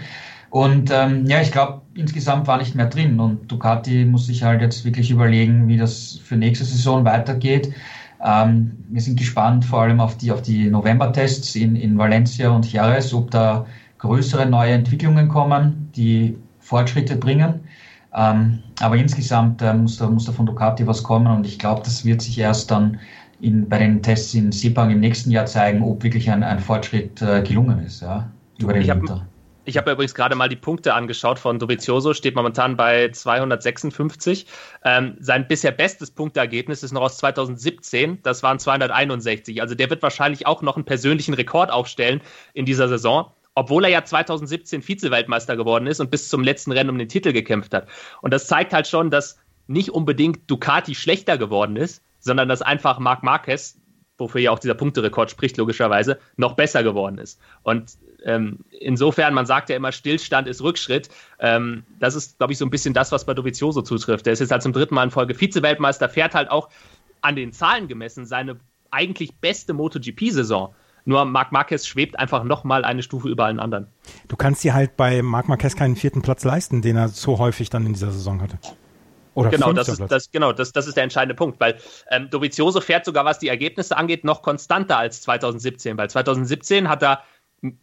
[0.49, 4.61] Und ähm, ja, ich glaube, insgesamt war nicht mehr drin und Ducati muss sich halt
[4.61, 7.73] jetzt wirklich überlegen, wie das für nächste Saison weitergeht.
[8.23, 12.71] Ähm, wir sind gespannt vor allem auf die, auf die November-Tests in, in Valencia und
[12.71, 13.65] Jerez, ob da
[13.97, 17.61] größere neue Entwicklungen kommen, die Fortschritte bringen.
[18.15, 21.81] Ähm, aber insgesamt äh, muss, da, muss da von Ducati was kommen und ich glaube,
[21.83, 22.99] das wird sich erst dann
[23.43, 27.21] in, bei den Tests in Sepang im nächsten Jahr zeigen, ob wirklich ein, ein Fortschritt
[27.21, 29.15] äh, gelungen ist, ja, über den ich Winter.
[29.15, 29.27] Hab,
[29.65, 34.45] ich habe übrigens gerade mal die Punkte angeschaut von Dovizioso, steht momentan bei 256.
[34.85, 39.61] Ähm, sein bisher bestes Punkteergebnis ist noch aus 2017, das waren 261.
[39.61, 42.21] Also der wird wahrscheinlich auch noch einen persönlichen Rekord aufstellen
[42.53, 46.89] in dieser Saison obwohl er ja 2017 Vize-Weltmeister geworden ist und bis zum letzten Rennen
[46.89, 47.87] um den Titel gekämpft hat.
[48.23, 52.99] Und das zeigt halt schon, dass nicht unbedingt Ducati schlechter geworden ist, sondern dass einfach
[52.99, 53.77] Marc Marquez,
[54.17, 57.39] wofür ja auch dieser Punkterekord spricht, logischerweise, noch besser geworden ist.
[57.63, 61.09] Und ähm, insofern, man sagt ja immer, Stillstand ist Rückschritt.
[61.39, 64.25] Ähm, das ist, glaube ich, so ein bisschen das, was bei Dovizioso zutrifft.
[64.25, 66.69] Der ist jetzt halt zum dritten Mal in Folge Vize-Weltmeister, fährt halt auch
[67.21, 68.57] an den Zahlen gemessen seine
[68.91, 70.73] eigentlich beste MotoGP-Saison.
[71.05, 73.87] Nur Marc Marquez schwebt einfach nochmal eine Stufe über allen anderen.
[74.29, 77.69] Du kannst dir halt bei Marc Marquez keinen vierten Platz leisten, den er so häufig
[77.69, 78.57] dann in dieser Saison hatte.
[79.35, 81.77] Oder genau, das ist, das, genau das, das ist der entscheidende Punkt, weil
[82.11, 87.01] ähm, Dovizioso fährt sogar, was die Ergebnisse angeht, noch konstanter als 2017, weil 2017 hat
[87.03, 87.23] er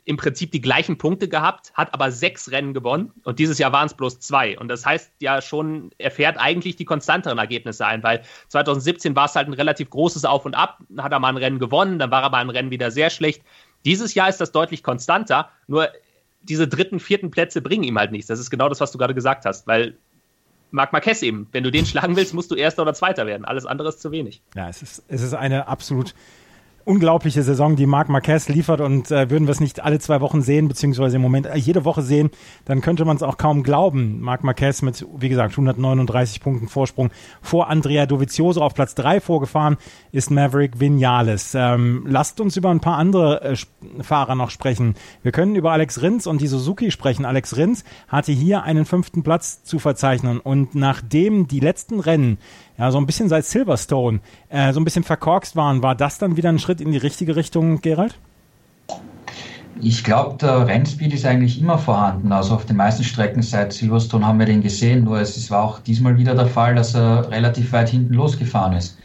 [0.04, 3.86] im Prinzip die gleichen Punkte gehabt, hat aber sechs Rennen gewonnen und dieses Jahr waren
[3.86, 4.58] es bloß zwei.
[4.58, 9.24] Und das heißt ja schon, er fährt eigentlich die konstanteren Ergebnisse ein, weil 2017 war
[9.24, 12.10] es halt ein relativ großes Auf und Ab, hat er mal ein Rennen gewonnen, dann
[12.10, 13.42] war er mal ein Rennen wieder sehr schlecht.
[13.86, 15.88] Dieses Jahr ist das deutlich konstanter, nur
[16.42, 18.26] diese dritten, vierten Plätze bringen ihm halt nichts.
[18.26, 19.96] Das ist genau das, was du gerade gesagt hast, weil
[20.70, 21.48] Marc Marquez eben.
[21.52, 23.44] Wenn du den schlagen willst, musst du Erster oder Zweiter werden.
[23.44, 24.42] Alles andere ist zu wenig.
[24.54, 26.14] Ja, es ist, es ist eine absolut
[26.84, 30.42] unglaubliche Saison, die Marc Marquez liefert und äh, würden wir es nicht alle zwei Wochen
[30.42, 32.30] sehen, beziehungsweise im Moment jede Woche sehen,
[32.64, 34.20] dann könnte man es auch kaum glauben.
[34.20, 37.10] Marc Marquez mit, wie gesagt, 139 Punkten Vorsprung
[37.42, 39.76] vor Andrea Dovizioso auf Platz drei vorgefahren
[40.12, 41.54] ist Maverick Vinales.
[41.54, 43.56] Ähm, lasst uns über ein paar andere äh,
[44.02, 44.94] Fahrer noch sprechen.
[45.22, 47.24] Wir können über Alex Rins und die Suzuki sprechen.
[47.24, 52.38] Alex Rins hatte hier einen fünften Platz zu verzeichnen und nachdem die letzten Rennen
[52.78, 56.36] ja, so ein bisschen seit Silverstone äh, so ein bisschen verkorkst waren, war das dann
[56.36, 58.18] wieder ein Schritt in die richtige Richtung, Gerald?
[59.82, 62.32] Ich glaube, der Rennspeed ist eigentlich immer vorhanden.
[62.32, 65.04] Also auf den meisten Strecken seit Silverstone haben wir den gesehen.
[65.04, 68.98] Nur es war auch diesmal wieder der Fall, dass er relativ weit hinten losgefahren ist.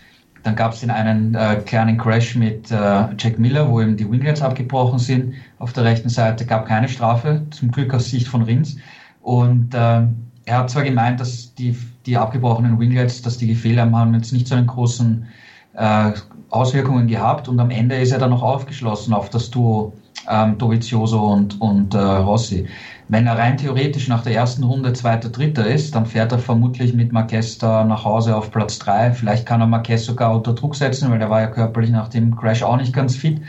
[0.43, 4.09] Dann gab es den einen äh, kleinen Crash mit äh, Jack Miller, wo eben die
[4.09, 5.33] Winglets abgebrochen sind.
[5.59, 8.77] Auf der rechten Seite gab keine Strafe, zum Glück aus Sicht von Rins.
[9.21, 10.03] Und äh,
[10.45, 11.75] er hat zwar gemeint, dass die
[12.05, 15.25] die abgebrochenen Winglets, dass die Fehler haben jetzt nicht so einen großen
[15.73, 16.11] äh,
[16.49, 19.93] Auswirkungen gehabt und am Ende ist er dann noch aufgeschlossen auf das Duo
[20.29, 22.67] ähm, Dovizioso und, und äh, Rossi.
[23.07, 26.93] Wenn er rein theoretisch nach der ersten Runde zweiter, dritter ist, dann fährt er vermutlich
[26.93, 29.11] mit Marquez da nach Hause auf Platz drei.
[29.11, 32.35] Vielleicht kann er Marquez sogar unter Druck setzen, weil der war ja körperlich nach dem
[32.35, 33.41] Crash auch nicht ganz fit.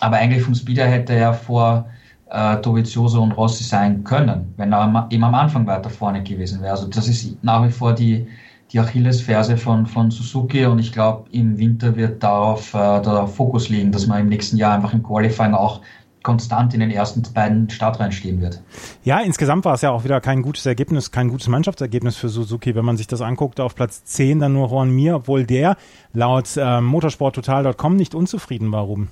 [0.00, 1.88] Aber eigentlich vom Speeder hätte er vor
[2.30, 6.72] äh, Dovizioso und Rossi sein können, wenn er eben am Anfang weiter vorne gewesen wäre.
[6.72, 8.26] Also das ist nach wie vor die,
[8.72, 13.68] die Achillesferse von, von Suzuki und ich glaube, im Winter wird darauf äh, der Fokus
[13.68, 15.80] liegen, dass man im nächsten Jahr einfach im Qualifying auch
[16.22, 18.62] konstant in den ersten beiden Startreihen stehen wird.
[19.04, 22.74] Ja, insgesamt war es ja auch wieder kein gutes Ergebnis, kein gutes Mannschaftsergebnis für Suzuki,
[22.74, 23.58] wenn man sich das anguckt.
[23.58, 25.76] Auf Platz 10 dann nur Juan Mir, obwohl der
[26.12, 29.08] laut äh, motorsporttotal.com nicht unzufrieden war, Ruben.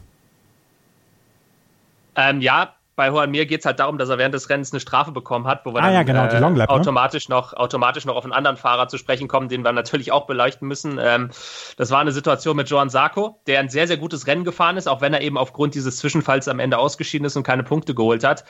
[2.15, 4.81] Ähm, ja, bei Juan Mir geht es halt darum, dass er während des Rennens eine
[4.81, 6.75] Strafe bekommen hat, wo wir ah, dann ja, genau, äh, Longlap, ne?
[6.75, 7.37] automatisch, ne?
[7.37, 10.67] noch, automatisch noch auf einen anderen Fahrer zu sprechen kommen, den wir natürlich auch beleuchten
[10.67, 10.99] müssen.
[11.01, 11.31] Ähm,
[11.77, 14.89] das war eine Situation mit Joan Sarko, der ein sehr, sehr gutes Rennen gefahren ist,
[14.89, 18.25] auch wenn er eben aufgrund dieses Zwischenfalls am Ende ausgeschieden ist und keine Punkte geholt
[18.25, 18.45] hat.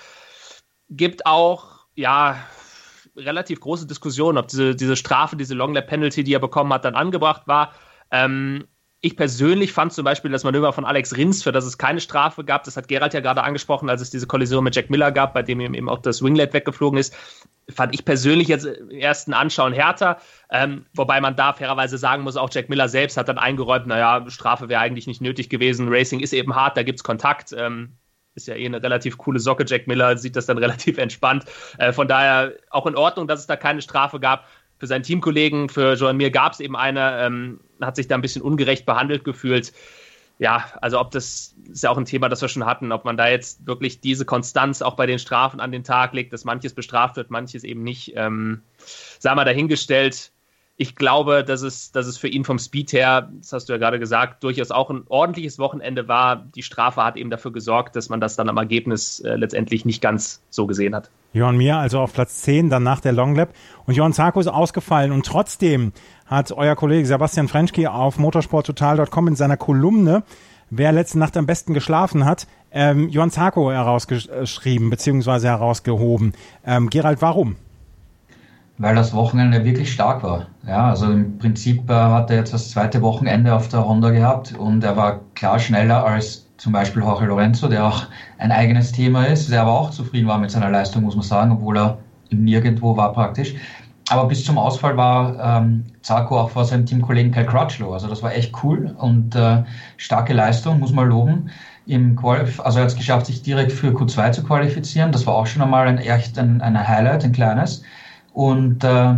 [0.88, 2.37] Gibt auch ja,
[3.16, 6.87] relativ große Diskussion, ob diese, diese Strafe, diese Long Lap Penalty, die er bekommen hat,
[6.87, 7.72] dann angebracht war.
[8.11, 8.66] Ähm,
[9.00, 12.44] ich persönlich fand zum Beispiel das Manöver von Alex Rins, für das es keine Strafe
[12.44, 15.34] gab, das hat Gerald ja gerade angesprochen, als es diese Kollision mit Jack Miller gab,
[15.34, 17.14] bei dem ihm eben auch das Winglet weggeflogen ist,
[17.70, 20.18] fand ich persönlich jetzt im ersten Anschauen härter.
[20.50, 24.28] Ähm, wobei man da fairerweise sagen muss, auch Jack Miller selbst hat dann eingeräumt, naja,
[24.28, 25.88] Strafe wäre eigentlich nicht nötig gewesen.
[25.88, 27.54] Racing ist eben hart, da gibt es Kontakt.
[27.56, 27.96] Ähm,
[28.34, 29.64] ist ja eh eine relativ coole Socke.
[29.66, 31.44] Jack Miller sieht das dann relativ entspannt.
[31.78, 34.46] Äh, von daher auch in Ordnung, dass es da keine Strafe gab
[34.79, 38.23] für seinen Teamkollegen, für Joan Mir gab es eben eine, ähm, hat sich da ein
[38.23, 39.73] bisschen ungerecht behandelt gefühlt.
[40.38, 43.17] Ja, also ob das ist ja auch ein Thema, das wir schon hatten, ob man
[43.17, 46.75] da jetzt wirklich diese Konstanz auch bei den Strafen an den Tag legt, dass manches
[46.75, 48.12] bestraft wird, manches eben nicht.
[48.14, 48.62] Ähm,
[49.19, 50.31] sei mal dahingestellt.
[50.77, 53.79] Ich glaube, dass es, dass es für ihn vom Speed her, das hast du ja
[53.81, 56.37] gerade gesagt, durchaus auch ein ordentliches Wochenende war.
[56.37, 60.01] Die Strafe hat eben dafür gesorgt, dass man das dann am Ergebnis äh, letztendlich nicht
[60.01, 61.11] ganz so gesehen hat.
[61.33, 63.55] Johann Mir also auf Platz 10, dann nach der Long Lap.
[63.87, 65.12] Und Johann Zarko ist ausgefallen.
[65.12, 65.93] Und trotzdem
[66.27, 70.23] hat euer Kollege Sebastian Frenschke auf motorsporttotal.com in seiner Kolumne,
[70.71, 75.47] wer letzte Nacht am besten geschlafen hat, ähm, Johann Zarko herausgeschrieben bzw.
[75.47, 76.33] herausgehoben.
[76.67, 77.57] Ähm, Gerald, warum?
[78.77, 80.47] Weil das Wochenende wirklich stark war.
[80.67, 84.55] Ja, also im Prinzip äh, hat er jetzt das zweite Wochenende auf der Honda gehabt
[84.57, 89.25] und er war klar schneller als zum Beispiel Jorge Lorenzo, der auch ein eigenes Thema
[89.25, 91.99] ist, der aber auch zufrieden war mit seiner Leistung, muss man sagen, obwohl er
[92.31, 93.55] nirgendwo war praktisch.
[94.11, 97.92] Aber bis zum Ausfall war ähm, Zarko auch vor seinem Teamkollegen Kyle Crutchlow.
[97.92, 99.62] Also das war echt cool und äh,
[99.97, 101.51] starke Leistung, muss man loben.
[101.87, 105.12] Im Qualif also er hat es geschafft, sich direkt für Q2 zu qualifizieren.
[105.12, 107.83] Das war auch schon einmal ein echt ein, ein Highlight, ein kleines.
[108.33, 109.14] Und äh,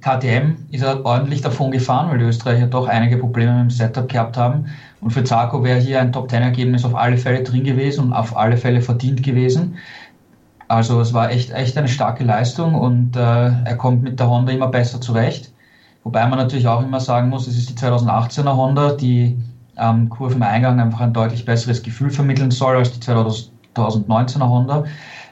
[0.00, 4.08] KTM ist er ordentlich davon gefahren, weil die Österreicher doch einige Probleme mit dem Setup
[4.08, 4.66] gehabt haben.
[5.02, 8.56] Und für Zarko wäre hier ein Top-10-Ergebnis auf alle Fälle drin gewesen und auf alle
[8.56, 9.76] Fälle verdient gewesen.
[10.68, 14.52] Also es war echt, echt eine starke Leistung und äh, er kommt mit der Honda
[14.52, 15.52] immer besser zurecht.
[16.02, 19.38] Wobei man natürlich auch immer sagen muss, es ist die 2018er Honda, die
[19.76, 24.48] am ähm, Kurve im Eingang einfach ein deutlich besseres Gefühl vermitteln soll als die 2019er
[24.48, 24.84] Honda,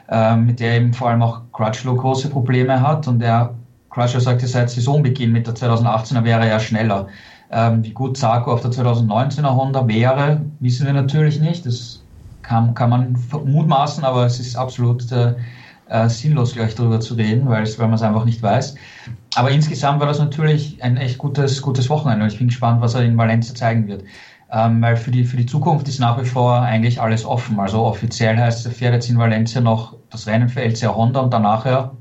[0.09, 3.55] äh, mit der eben vor allem auch Crutchlow große Probleme hat und der
[3.93, 7.07] Crutchlow sagte seit Saisonbeginn mit der 2018er wäre er schneller.
[7.51, 11.65] Ähm, wie gut Sarko auf der 2019er Honda wäre, wissen wir natürlich nicht.
[11.65, 12.01] Das
[12.41, 15.35] kann, kann man mutmaßen, aber es ist absolut äh,
[15.89, 18.75] äh, sinnlos, gleich darüber zu reden, weil, man es einfach nicht weiß.
[19.35, 22.95] Aber insgesamt war das natürlich ein echt gutes, gutes Wochenende und ich bin gespannt, was
[22.95, 24.03] er in Valencia zeigen wird.
[24.51, 27.59] Ähm, weil für die, für die Zukunft ist nach wie vor eigentlich alles offen.
[27.59, 31.33] Also offiziell heißt, er fährt jetzt in Valencia noch das Rennen für LCR Honda und
[31.33, 31.91] danach ja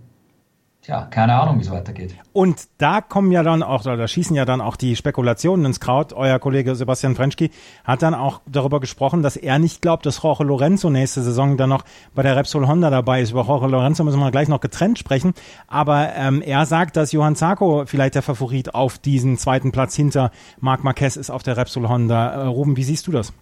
[0.83, 2.16] Tja, keine Ahnung, wie es weitergeht.
[2.33, 6.12] Und da kommen ja dann auch, da schießen ja dann auch die Spekulationen ins Kraut.
[6.12, 7.53] Euer Kollege Sebastian Frenschki
[7.85, 11.68] hat dann auch darüber gesprochen, dass er nicht glaubt, dass Jorge Lorenzo nächste Saison dann
[11.68, 11.85] noch
[12.16, 13.31] bei der Repsol Honda dabei ist.
[13.31, 15.35] Über Jorge Lorenzo müssen wir gleich noch getrennt sprechen.
[15.68, 20.33] Aber ähm, er sagt, dass Johann Zarco vielleicht der Favorit auf diesen zweiten Platz hinter
[20.59, 22.33] Marc Marquez ist auf der Repsol Honda.
[22.33, 23.33] Äh, Ruben, wie siehst du das?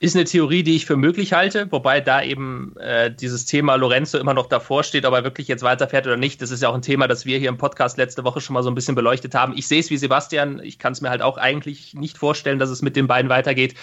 [0.00, 4.16] Ist eine Theorie, die ich für möglich halte, wobei da eben äh, dieses Thema Lorenzo
[4.18, 6.40] immer noch davor steht, ob er wirklich jetzt weiterfährt oder nicht.
[6.40, 8.62] Das ist ja auch ein Thema, das wir hier im Podcast letzte Woche schon mal
[8.62, 9.54] so ein bisschen beleuchtet haben.
[9.56, 10.60] Ich sehe es wie Sebastian.
[10.60, 13.74] Ich kann es mir halt auch eigentlich nicht vorstellen, dass es mit den beiden weitergeht.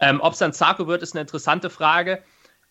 [0.00, 2.24] Ähm, ob es dann Zarko wird, ist eine interessante Frage.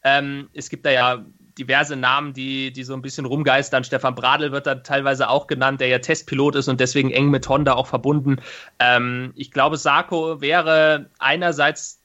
[0.04, 1.26] Ähm, es gibt da ja
[1.58, 3.86] diverse Namen, die, die so ein bisschen rumgeistern.
[3.86, 7.48] Stefan Bradl wird da teilweise auch genannt, der ja Testpilot ist und deswegen eng mit
[7.48, 8.38] Honda auch verbunden.
[8.80, 12.01] Ähm, ich glaube, Sarko wäre einerseits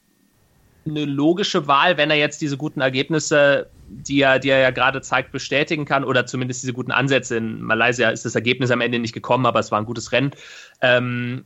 [0.87, 5.01] eine logische Wahl, wenn er jetzt diese guten Ergebnisse, die er, die er ja gerade
[5.01, 7.37] zeigt, bestätigen kann oder zumindest diese guten Ansätze.
[7.37, 10.33] In Malaysia ist das Ergebnis am Ende nicht gekommen, aber es war ein gutes Rennen.
[10.81, 11.45] Ähm,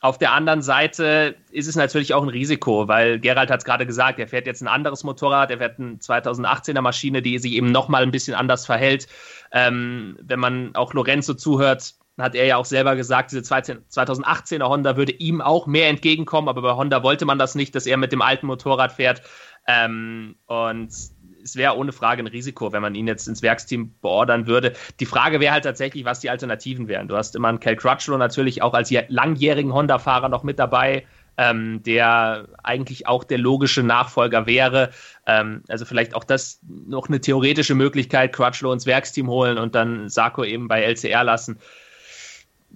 [0.00, 3.86] auf der anderen Seite ist es natürlich auch ein Risiko, weil Gerald hat es gerade
[3.86, 7.72] gesagt, er fährt jetzt ein anderes Motorrad, er fährt eine 2018er Maschine, die sich eben
[7.72, 9.06] nochmal ein bisschen anders verhält.
[9.50, 14.96] Ähm, wenn man auch Lorenzo zuhört, hat er ja auch selber gesagt, diese 2018er Honda
[14.96, 18.12] würde ihm auch mehr entgegenkommen, aber bei Honda wollte man das nicht, dass er mit
[18.12, 19.22] dem alten Motorrad fährt.
[19.66, 20.90] Ähm, und
[21.44, 24.74] es wäre ohne Frage ein Risiko, wenn man ihn jetzt ins Werksteam beordern würde.
[25.00, 27.08] Die Frage wäre halt tatsächlich, was die Alternativen wären.
[27.08, 31.04] Du hast immer einen Cal Crutchlow natürlich auch als langjährigen Honda-Fahrer noch mit dabei,
[31.36, 34.90] ähm, der eigentlich auch der logische Nachfolger wäre.
[35.26, 40.08] Ähm, also vielleicht auch das noch eine theoretische Möglichkeit, Crutchlow ins Werksteam holen und dann
[40.08, 41.58] Sarko eben bei LCR lassen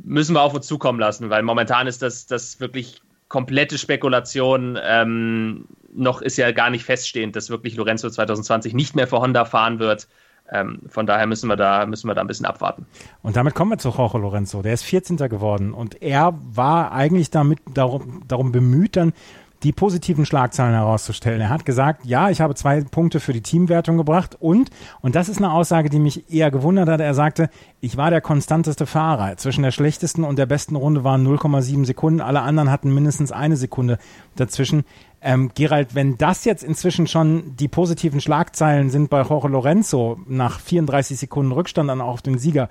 [0.04, 4.78] müssen wir auf uns zukommen lassen, weil momentan ist das, das wirklich komplette Spekulation.
[4.82, 9.44] Ähm, noch ist ja gar nicht feststehend, dass wirklich Lorenzo 2020 nicht mehr für Honda
[9.44, 10.08] fahren wird.
[10.50, 12.86] Ähm, von daher müssen wir da müssen wir da ein bisschen abwarten.
[13.22, 14.62] Und damit kommen wir zu Jorge Lorenzo.
[14.62, 15.16] Der ist 14.
[15.16, 19.12] geworden und er war eigentlich damit darum, darum bemüht, dann
[19.62, 21.40] die positiven Schlagzeilen herauszustellen.
[21.40, 25.28] Er hat gesagt, ja, ich habe zwei Punkte für die Teamwertung gebracht und, und das
[25.28, 29.36] ist eine Aussage, die mich eher gewundert hat, er sagte, ich war der konstanteste Fahrer.
[29.36, 33.56] Zwischen der schlechtesten und der besten Runde waren 0,7 Sekunden, alle anderen hatten mindestens eine
[33.56, 33.98] Sekunde
[34.36, 34.84] dazwischen.
[35.20, 40.60] Ähm, Gerald, wenn das jetzt inzwischen schon die positiven Schlagzeilen sind bei Jorge Lorenzo nach
[40.60, 42.68] 34 Sekunden Rückstand dann auch auf den Sieger,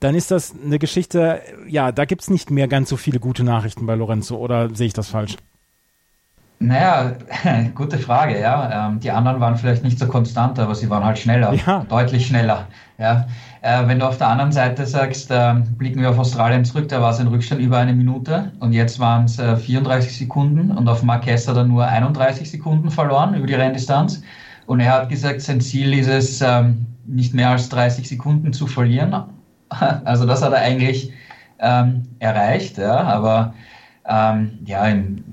[0.00, 3.44] dann ist das eine Geschichte, ja, da gibt es nicht mehr ganz so viele gute
[3.44, 5.36] Nachrichten bei Lorenzo, oder sehe ich das falsch?
[6.66, 7.12] Naja,
[7.74, 8.88] gute Frage, ja.
[8.88, 11.84] Ähm, die anderen waren vielleicht nicht so konstant, aber sie waren halt schneller, ja.
[11.88, 12.66] deutlich schneller.
[12.98, 13.26] Ja.
[13.60, 17.02] Äh, wenn du auf der anderen Seite sagst, äh, blicken wir auf Australien zurück, da
[17.02, 20.88] war es ein Rückstand über eine Minute und jetzt waren es äh, 34 Sekunden und
[20.88, 24.22] auf Marquez hat er nur 31 Sekunden verloren über die Renndistanz.
[24.66, 28.66] Und er hat gesagt, sein Ziel ist es, ähm, nicht mehr als 30 Sekunden zu
[28.66, 29.14] verlieren.
[30.04, 31.12] Also das hat er eigentlich
[31.58, 33.54] ähm, erreicht, ja, aber
[34.06, 34.86] ähm, ja,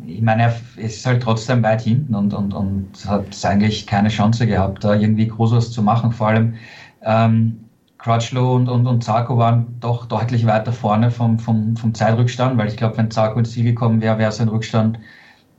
[0.05, 4.47] ich meine, er ist halt trotzdem weit hinten und, und, und hat eigentlich keine Chance
[4.47, 6.12] gehabt, da irgendwie groß was zu machen.
[6.12, 6.55] Vor allem
[7.01, 7.65] ähm,
[7.97, 12.67] Crutchlow und, und, und Zarko waren doch deutlich weiter vorne vom, vom, vom Zeitrückstand, weil
[12.67, 14.99] ich glaube, wenn Zarko ins Ziel gekommen wäre, wäre sein Rückstand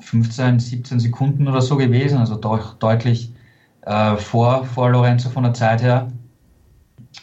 [0.01, 3.33] 15, 17 Sekunden oder so gewesen, also doch deutlich
[3.83, 6.09] äh, vor, vor Lorenzo von der Zeit her.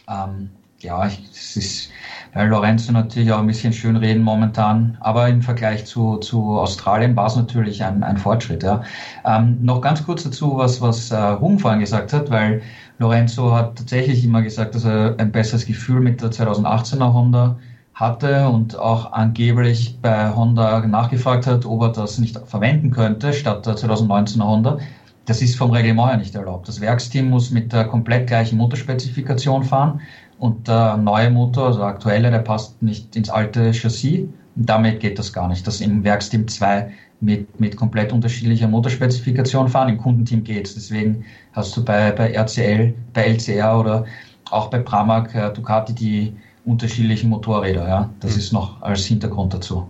[0.08, 1.90] Ähm, ja, es ist
[2.32, 7.16] weil Lorenzo natürlich auch ein bisschen schön reden momentan, aber im Vergleich zu, zu Australien
[7.16, 8.62] war es natürlich ein, ein Fortschritt.
[8.62, 8.82] Ja.
[9.24, 12.62] Ähm, noch ganz kurz dazu, was, was äh, Hum vorhin gesagt hat, weil
[12.98, 17.56] Lorenzo hat tatsächlich immer gesagt, dass er ein besseres Gefühl mit der 2018er Honda
[17.94, 23.66] hatte und auch angeblich bei Honda nachgefragt hat, ob er das nicht verwenden könnte statt
[23.66, 24.78] der 2019er Honda.
[25.26, 26.66] Das ist vom Reglement her nicht erlaubt.
[26.66, 30.00] Das Werksteam muss mit der komplett gleichen Motorspezifikation fahren
[30.40, 34.20] und der neue Motor, also der aktuelle, der passt nicht ins alte Chassis.
[34.56, 35.66] Und damit geht das gar nicht.
[35.66, 39.90] Das im Werksteam 2 mit, mit komplett unterschiedlicher Motorspezifikation fahren.
[39.90, 40.74] Im Kundenteam geht's.
[40.74, 44.06] Deswegen hast du bei, bei RCL, bei LCR oder
[44.50, 46.32] auch bei Pramac, äh, Ducati die
[46.64, 47.86] unterschiedlichen Motorräder.
[47.86, 48.10] Ja?
[48.20, 48.38] Das mhm.
[48.38, 49.86] ist noch als Hintergrund dazu.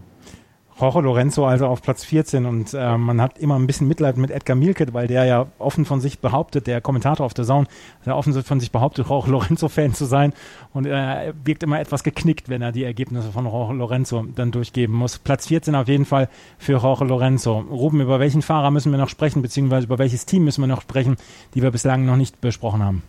[0.80, 4.30] Jorge Lorenzo also auf Platz 14 und äh, man hat immer ein bisschen Mitleid mit
[4.30, 7.66] Edgar Mielke, weil der ja offen von sich behauptet, der Kommentator auf der Zone,
[8.06, 10.32] der offen von sich behauptet, Jorge Lorenzo-Fan zu sein
[10.72, 14.52] und er äh, wirkt immer etwas geknickt, wenn er die Ergebnisse von Jorge Lorenzo dann
[14.52, 15.18] durchgeben muss.
[15.18, 17.58] Platz 14 auf jeden Fall für Jorge Lorenzo.
[17.58, 20.82] Ruben, über welchen Fahrer müssen wir noch sprechen, beziehungsweise über welches Team müssen wir noch
[20.82, 21.16] sprechen,
[21.54, 23.02] die wir bislang noch nicht besprochen haben?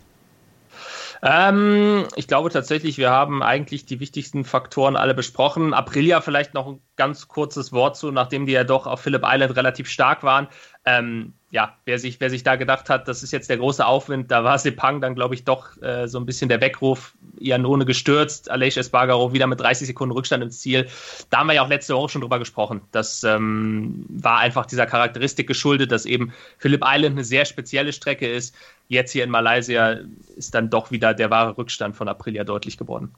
[1.24, 5.72] Ähm, ich glaube tatsächlich, wir haben eigentlich die wichtigsten Faktoren alle besprochen.
[5.72, 9.54] Aprilia vielleicht noch ein ganz kurzes Wort zu, nachdem die ja doch auf Phillip Island
[9.54, 10.48] relativ stark waren.
[10.84, 14.30] Ähm, ja, wer sich, wer sich da gedacht hat, das ist jetzt der große Aufwind,
[14.30, 17.14] da war Sepang dann, glaube ich, doch äh, so ein bisschen der Weckruf.
[17.38, 20.88] Iannone gestürzt, Aleix Espargaro wieder mit 30 Sekunden Rückstand ins Ziel.
[21.30, 22.80] Da haben wir ja auch letzte Woche schon drüber gesprochen.
[22.90, 28.28] Das ähm, war einfach dieser Charakteristik geschuldet, dass eben Phillip Island eine sehr spezielle Strecke
[28.28, 28.54] ist.
[28.92, 29.96] Jetzt hier in Malaysia
[30.36, 33.14] ist dann doch wieder der wahre Rückstand von Aprilia deutlich geworden.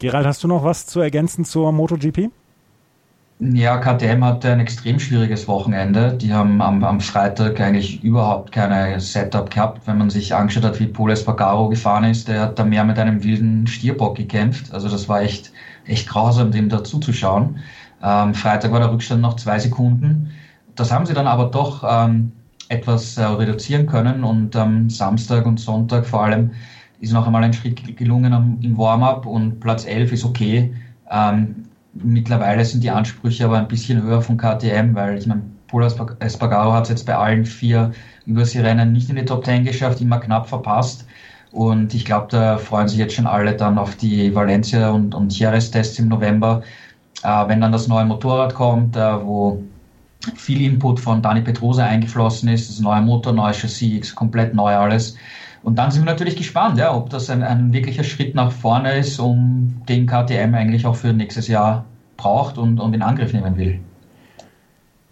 [0.00, 2.28] Gerald, hast du noch was zu ergänzen zur MotoGP?
[3.38, 6.14] Ja, KTM hatte ein extrem schwieriges Wochenende.
[6.14, 9.86] Die haben am, am Freitag eigentlich überhaupt keine Setup gehabt.
[9.86, 12.98] Wenn man sich angeschaut hat, wie Paul Espargaro gefahren ist, der hat da mehr mit
[12.98, 14.74] einem wilden Stierbock gekämpft.
[14.74, 15.52] Also das war echt,
[15.86, 17.60] echt grausam, dem da zuzuschauen.
[18.02, 20.32] Ähm, Freitag war der Rückstand noch zwei Sekunden.
[20.74, 22.32] Das haben sie dann aber doch ähm,
[22.70, 26.52] etwas äh, reduzieren können und am ähm, Samstag und Sonntag vor allem
[27.00, 30.72] ist noch einmal ein Schritt gelungen am, im Warm-up und Platz 11 ist okay.
[31.10, 35.86] Ähm, Mittlerweile sind die Ansprüche aber ein bisschen höher von KTM, weil ich meine, Polo
[36.20, 37.92] Espargaro hat es jetzt bei allen vier
[38.26, 41.06] Überseerennen nicht in die Top 10 geschafft, immer knapp verpasst.
[41.50, 45.36] Und ich glaube, da freuen sich jetzt schon alle dann auf die Valencia und, und
[45.36, 46.62] Jerez-Tests im November.
[47.24, 49.62] Äh, wenn dann das neue Motorrad kommt, äh, wo
[50.34, 55.16] viel Input von Dani Petrosa eingeflossen ist, das neue Motor, neues Chassis, komplett neu alles.
[55.62, 58.96] Und dann sind wir natürlich gespannt, ja, ob das ein, ein wirklicher Schritt nach vorne
[58.96, 61.84] ist, um den KTM eigentlich auch für nächstes Jahr
[62.16, 63.80] braucht und, und in Angriff nehmen will.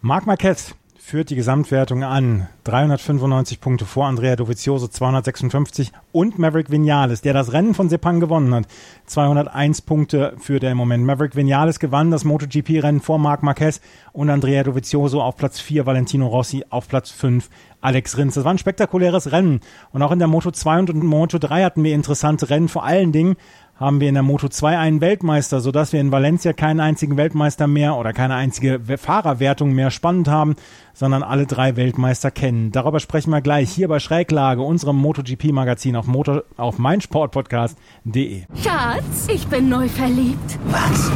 [0.00, 0.74] Marc Marquez
[1.08, 2.48] führt die Gesamtwertung an.
[2.64, 8.54] 395 Punkte vor Andrea Dovizioso 256 und Maverick Vinales, der das Rennen von Sepang gewonnen
[8.54, 8.66] hat.
[9.06, 11.06] 201 Punkte führt er im Moment.
[11.06, 13.80] Maverick Vinales gewann das MotoGP-Rennen vor Marc Marquez
[14.12, 17.48] und Andrea Dovizioso auf Platz 4, Valentino Rossi auf Platz 5,
[17.80, 18.34] Alex Rins.
[18.34, 19.60] Das war ein spektakuläres Rennen.
[19.92, 22.68] Und auch in der Moto 2 und Moto 3 hatten wir interessante Rennen.
[22.68, 23.36] Vor allen Dingen
[23.79, 27.66] haben wir in der Moto 2 einen Weltmeister, sodass wir in Valencia keinen einzigen Weltmeister
[27.66, 30.57] mehr oder keine einzige Fahrerwertung mehr spannend haben,
[30.95, 32.72] sondern alle drei Weltmeister kennen.
[32.72, 38.43] Darüber sprechen wir gleich hier bei Schräglage, unserem MotoGP-Magazin auf, Motor, auf meinsportpodcast.de.
[38.62, 40.59] Schatz, ich bin neu verliebt.
[40.66, 41.11] Was?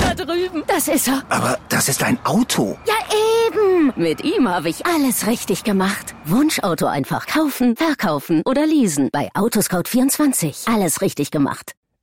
[0.00, 0.62] Da drüben.
[0.66, 1.22] Das ist er.
[1.28, 2.78] Aber das ist ein Auto.
[2.86, 2.94] Ja,
[3.46, 3.92] eben.
[3.96, 6.14] Mit ihm habe ich alles richtig gemacht.
[6.24, 9.10] Wunschauto einfach kaufen, verkaufen oder leasen.
[9.12, 10.72] Bei Autoscout24.
[10.72, 11.77] Alles richtig gemacht.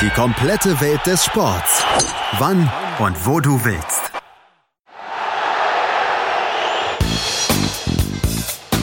[0.00, 1.82] Die komplette Welt des Sports.
[2.38, 4.11] Wann und wo du willst.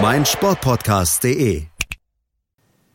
[0.00, 1.62] meinsportpodcast.de.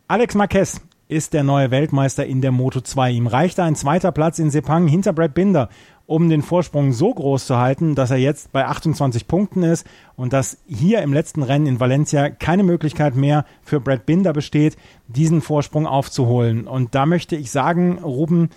[0.08, 3.12] Alex Marquez ist der neue Weltmeister in der Moto 2.
[3.12, 5.70] Ihm reichte ein zweiter Platz in Sepang hinter Brad Binder,
[6.06, 10.32] um den Vorsprung so groß zu halten, dass er jetzt bei 28 Punkten ist und
[10.32, 14.78] dass hier im letzten Rennen in Valencia keine Möglichkeit mehr für Brad Binder besteht,
[15.08, 16.68] diesen Vorsprung aufzuholen.
[16.68, 18.52] Und da möchte ich sagen, Ruben,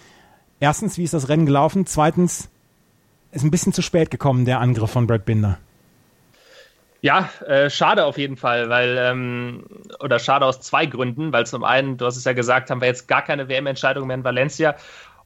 [0.61, 1.87] erstens, wie ist das Rennen gelaufen?
[1.87, 2.51] Zweitens,
[3.33, 5.59] ist ein bisschen zu spät gekommen, der Angriff von Brad Binder.
[7.05, 9.67] Ja, äh, schade auf jeden Fall, weil, ähm,
[10.01, 12.89] oder schade aus zwei Gründen, weil zum einen, du hast es ja gesagt, haben wir
[12.89, 14.75] jetzt gar keine WM-Entscheidung mehr in Valencia.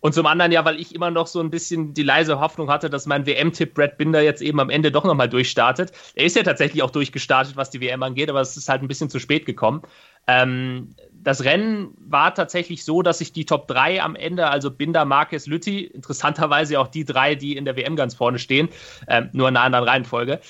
[0.00, 2.90] Und zum anderen ja, weil ich immer noch so ein bisschen die leise Hoffnung hatte,
[2.90, 5.92] dass mein WM-Tipp Brad Binder jetzt eben am Ende doch nochmal durchstartet.
[6.16, 8.88] Er ist ja tatsächlich auch durchgestartet, was die WM angeht, aber es ist halt ein
[8.88, 9.82] bisschen zu spät gekommen.
[10.26, 15.04] Ähm, das Rennen war tatsächlich so, dass sich die Top 3 am Ende, also Binder,
[15.04, 18.68] Marquez, Lütti, interessanterweise auch die drei, die in der WM ganz vorne stehen,
[19.06, 20.40] ähm, nur in einer anderen Reihenfolge,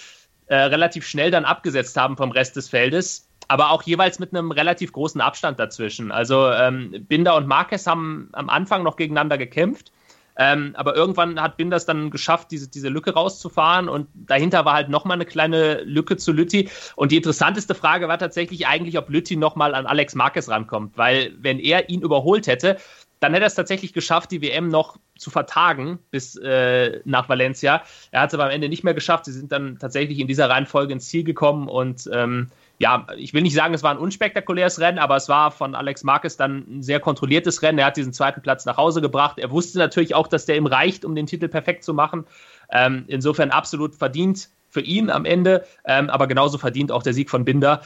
[0.49, 4.51] äh, relativ schnell dann abgesetzt haben vom Rest des Feldes, aber auch jeweils mit einem
[4.51, 6.11] relativ großen Abstand dazwischen.
[6.11, 9.93] Also ähm, Binder und Marquez haben am Anfang noch gegeneinander gekämpft,
[10.41, 14.75] ähm, aber irgendwann hat Binder es dann geschafft, diese, diese Lücke rauszufahren und dahinter war
[14.75, 16.71] halt nochmal eine kleine Lücke zu Lütti.
[16.95, 21.35] Und die interessanteste Frage war tatsächlich eigentlich, ob Lütti nochmal an Alex Marquez rankommt, weil
[21.41, 22.77] wenn er ihn überholt hätte,
[23.21, 27.83] dann hätte er es tatsächlich geschafft, die WM noch zu vertagen bis äh, nach Valencia.
[28.11, 29.25] Er hat es aber am Ende nicht mehr geschafft.
[29.25, 32.49] Sie sind dann tatsächlich in dieser Reihenfolge ins Ziel gekommen und ähm,
[32.79, 36.05] ja, ich will nicht sagen, es war ein unspektakuläres Rennen, aber es war von Alex
[36.05, 37.79] Marquez dann ein sehr kontrolliertes Rennen.
[37.79, 39.39] Er hat diesen zweiten Platz nach Hause gebracht.
[39.39, 42.25] Er wusste natürlich auch, dass der ihm reicht, um den Titel perfekt zu machen.
[42.71, 47.31] Ähm, insofern absolut verdient für ihn am Ende, ähm, aber genauso verdient auch der Sieg
[47.31, 47.83] von Binder.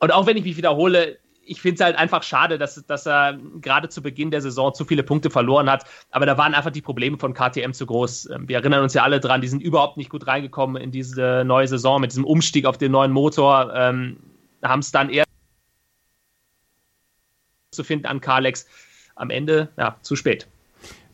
[0.00, 1.18] Und auch wenn ich mich wiederhole,
[1.50, 4.84] ich finde es halt einfach schade, dass, dass er gerade zu Beginn der Saison zu
[4.84, 5.84] viele Punkte verloren hat.
[6.12, 8.30] Aber da waren einfach die Probleme von KTM zu groß.
[8.30, 11.42] Ähm, wir erinnern uns ja alle dran, die sind überhaupt nicht gut reingekommen in diese
[11.44, 13.74] neue Saison mit diesem Umstieg auf den neuen Motor.
[13.74, 14.18] Ähm,
[14.62, 15.24] Haben es dann eher
[17.72, 18.68] zu finden an Kalex.
[19.16, 20.46] Am Ende, ja, zu spät.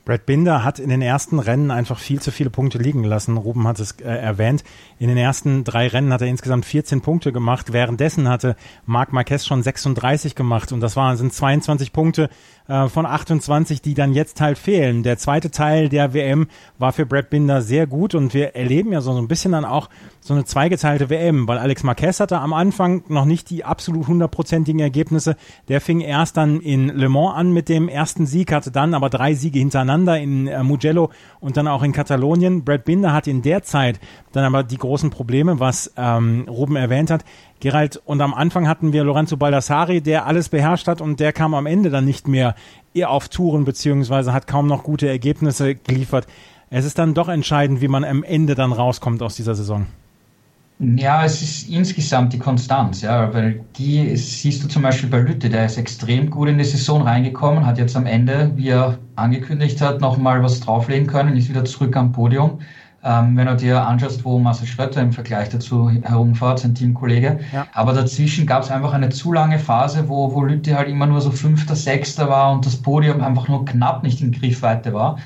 [0.07, 3.37] Brad Binder hat in den ersten Rennen einfach viel zu viele Punkte liegen lassen.
[3.37, 4.63] Ruben hat es äh, erwähnt.
[5.01, 7.73] In den ersten drei Rennen hat er insgesamt 14 Punkte gemacht.
[7.73, 8.55] Währenddessen hatte
[8.85, 12.31] Marc Marquez schon 36 gemacht und das waren sind 22 Punkte
[12.69, 15.03] äh, von 28, die dann jetzt halt fehlen.
[15.03, 16.49] Der zweite Teil der WM
[16.79, 19.89] war für Brad Binder sehr gut und wir erleben ja so ein bisschen dann auch
[20.21, 24.81] so eine zweigeteilte WM, weil Alex Marquez hatte am Anfang noch nicht die absolut hundertprozentigen
[24.81, 25.37] Ergebnisse.
[25.69, 29.11] Der fing erst dann in Le Mans an mit dem ersten Sieg, hatte dann aber
[29.11, 32.65] drei Siege hintereinander in äh, Mugello und dann auch in Katalonien.
[32.65, 34.01] Brad Binder hat in der Zeit
[34.33, 37.25] dann aber die großen Probleme, was ähm, Ruben erwähnt hat.
[37.61, 41.55] Gerald, und am Anfang hatten wir Lorenzo Baldassari, der alles beherrscht hat und der kam
[41.55, 42.56] am Ende dann nicht mehr
[43.05, 46.27] auf Touren beziehungsweise hat kaum noch gute Ergebnisse geliefert.
[46.71, 49.87] Es ist dann doch entscheidend, wie man am Ende dann rauskommt aus dieser Saison.
[50.79, 55.49] Ja, es ist insgesamt die Konstanz, ja, weil die siehst du zum Beispiel bei Lütte,
[55.49, 59.81] der ist extrem gut in die Saison reingekommen, hat jetzt am Ende, wie er angekündigt
[59.81, 62.59] hat, nochmal was drauflegen können, ist wieder zurück am Podium.
[63.09, 67.39] Ähm, wenn du dir anschaust, wo Marcel Schröter im Vergleich dazu herumfährt, sein Teamkollege.
[67.53, 67.69] Ja.
[67.73, 71.21] Aber dazwischen gab es einfach eine zu lange Phase, wo, wo Lütte halt immer nur
[71.21, 75.19] so Fünfter, Sechster war und das Podium einfach nur knapp nicht in Griffweite war.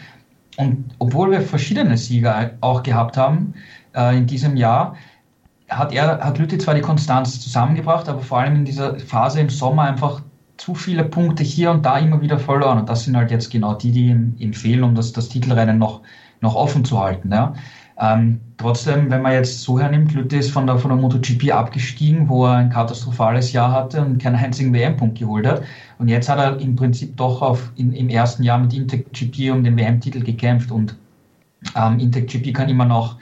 [0.58, 3.54] Und obwohl wir verschiedene Sieger auch gehabt haben
[3.96, 4.96] äh, in diesem Jahr,
[5.70, 9.48] hat er, hat Lütte zwar die Konstanz zusammengebracht, aber vor allem in dieser Phase im
[9.48, 10.20] Sommer einfach
[10.58, 12.80] zu viele Punkte hier und da immer wieder verloren.
[12.80, 15.78] Und das sind halt jetzt genau die, die ihm, ihm fehlen, um das, das Titelrennen
[15.78, 16.02] noch
[16.40, 17.30] noch offen zu halten.
[17.32, 17.54] Ja.
[18.00, 22.28] Ähm, trotzdem, wenn man jetzt so hernimmt, Lütte ist von der, von der MotoGP abgestiegen,
[22.28, 25.62] wo er ein katastrophales Jahr hatte und keinen einzigen WM-Punkt geholt hat.
[25.98, 29.50] Und jetzt hat er im Prinzip doch auf, in, im ersten Jahr mit Intec GP
[29.50, 30.96] um den WM-Titel gekämpft und
[31.76, 33.18] ähm, Intec GP kann immer noch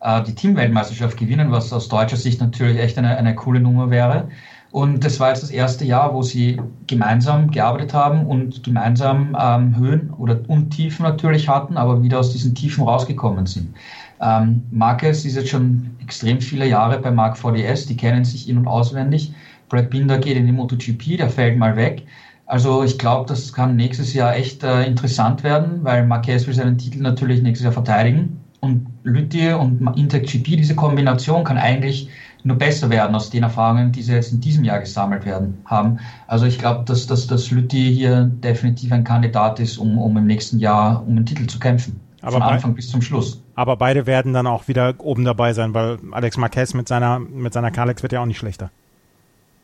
[0.00, 4.28] äh, die Teamweltmeisterschaft gewinnen, was aus deutscher Sicht natürlich echt eine, eine coole Nummer wäre.
[4.70, 9.76] Und das war jetzt das erste Jahr, wo sie gemeinsam gearbeitet haben und gemeinsam ähm,
[9.76, 13.74] Höhen oder und Tiefen natürlich hatten, aber wieder aus diesen Tiefen rausgekommen sind.
[14.20, 18.58] Ähm, Marquez ist jetzt schon extrem viele Jahre bei Mark VDS, die kennen sich in-
[18.58, 19.32] und auswendig.
[19.70, 22.02] Brad Binder geht in die MotoGP, der fällt mal weg.
[22.46, 26.78] Also ich glaube, das kann nächstes Jahr echt äh, interessant werden, weil Marquez will seinen
[26.78, 28.40] Titel natürlich nächstes Jahr verteidigen.
[28.60, 32.08] Und Lüthi und Intec GP, diese Kombination kann eigentlich
[32.48, 35.98] nur besser werden aus den Erfahrungen, die sie jetzt in diesem Jahr gesammelt werden haben.
[36.26, 40.26] Also ich glaube, dass, dass, dass Lüthi hier definitiv ein Kandidat ist, um, um im
[40.26, 42.00] nächsten Jahr um den Titel zu kämpfen.
[42.22, 43.40] Aber Von Anfang bis zum Schluss.
[43.54, 47.52] Aber beide werden dann auch wieder oben dabei sein, weil Alex Marquez mit seiner, mit
[47.52, 48.70] seiner Kalex wird ja auch nicht schlechter.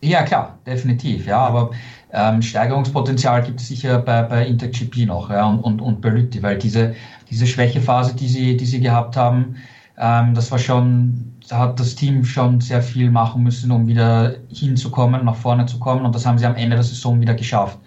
[0.03, 1.71] Ja, klar, definitiv, ja, aber
[2.13, 6.43] ähm, Steigerungspotenzial gibt es sicher bei, bei InterGP noch ja, und, und, und bei Lütti,
[6.43, 6.95] weil diese,
[7.31, 9.57] diese Schwächephase, die sie, die sie gehabt haben,
[9.97, 14.37] ähm, das war schon, da hat das Team schon sehr viel machen müssen, um wieder
[14.49, 17.79] hinzukommen, nach vorne zu kommen und das haben sie am Ende der Saison wieder geschafft.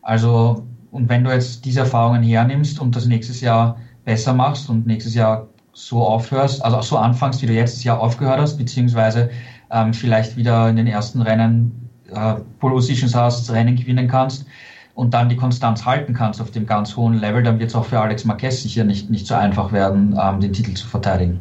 [0.00, 4.86] Also, und wenn du jetzt diese Erfahrungen hernimmst und das nächstes Jahr besser machst und
[4.86, 9.30] nächstes Jahr so aufhörst, also so anfängst, wie du jetzt Jahr aufgehört hast, beziehungsweise
[9.70, 14.46] ähm, vielleicht wieder in den ersten Rennen äh, Pole Positions hast, Rennen gewinnen kannst
[14.94, 17.86] und dann die Konstanz halten kannst auf dem ganz hohen Level, dann wird es auch
[17.86, 21.40] für Alex Marquez sicher nicht, nicht so einfach werden, ähm, den Titel zu verteidigen.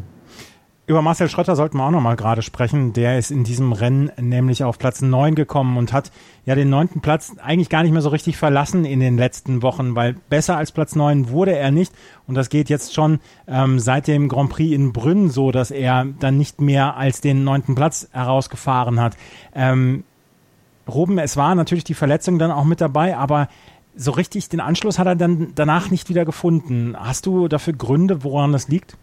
[0.88, 2.92] Über Marcel Schröter sollten wir auch noch mal gerade sprechen.
[2.94, 6.12] Der ist in diesem Rennen nämlich auf Platz 9 gekommen und hat
[6.44, 9.96] ja den neunten Platz eigentlich gar nicht mehr so richtig verlassen in den letzten Wochen,
[9.96, 11.94] weil besser als Platz 9 wurde er nicht.
[12.28, 16.08] Und das geht jetzt schon ähm, seit dem Grand Prix in Brünn so, dass er
[16.20, 19.16] dann nicht mehr als den neunten Platz herausgefahren hat.
[19.54, 20.04] Ähm,
[20.90, 23.50] Ruben, es war natürlich die Verletzung dann auch mit dabei, aber
[23.96, 26.96] so richtig den Anschluss hat er dann danach nicht wieder gefunden.
[26.98, 28.98] Hast du dafür Gründe, woran das liegt?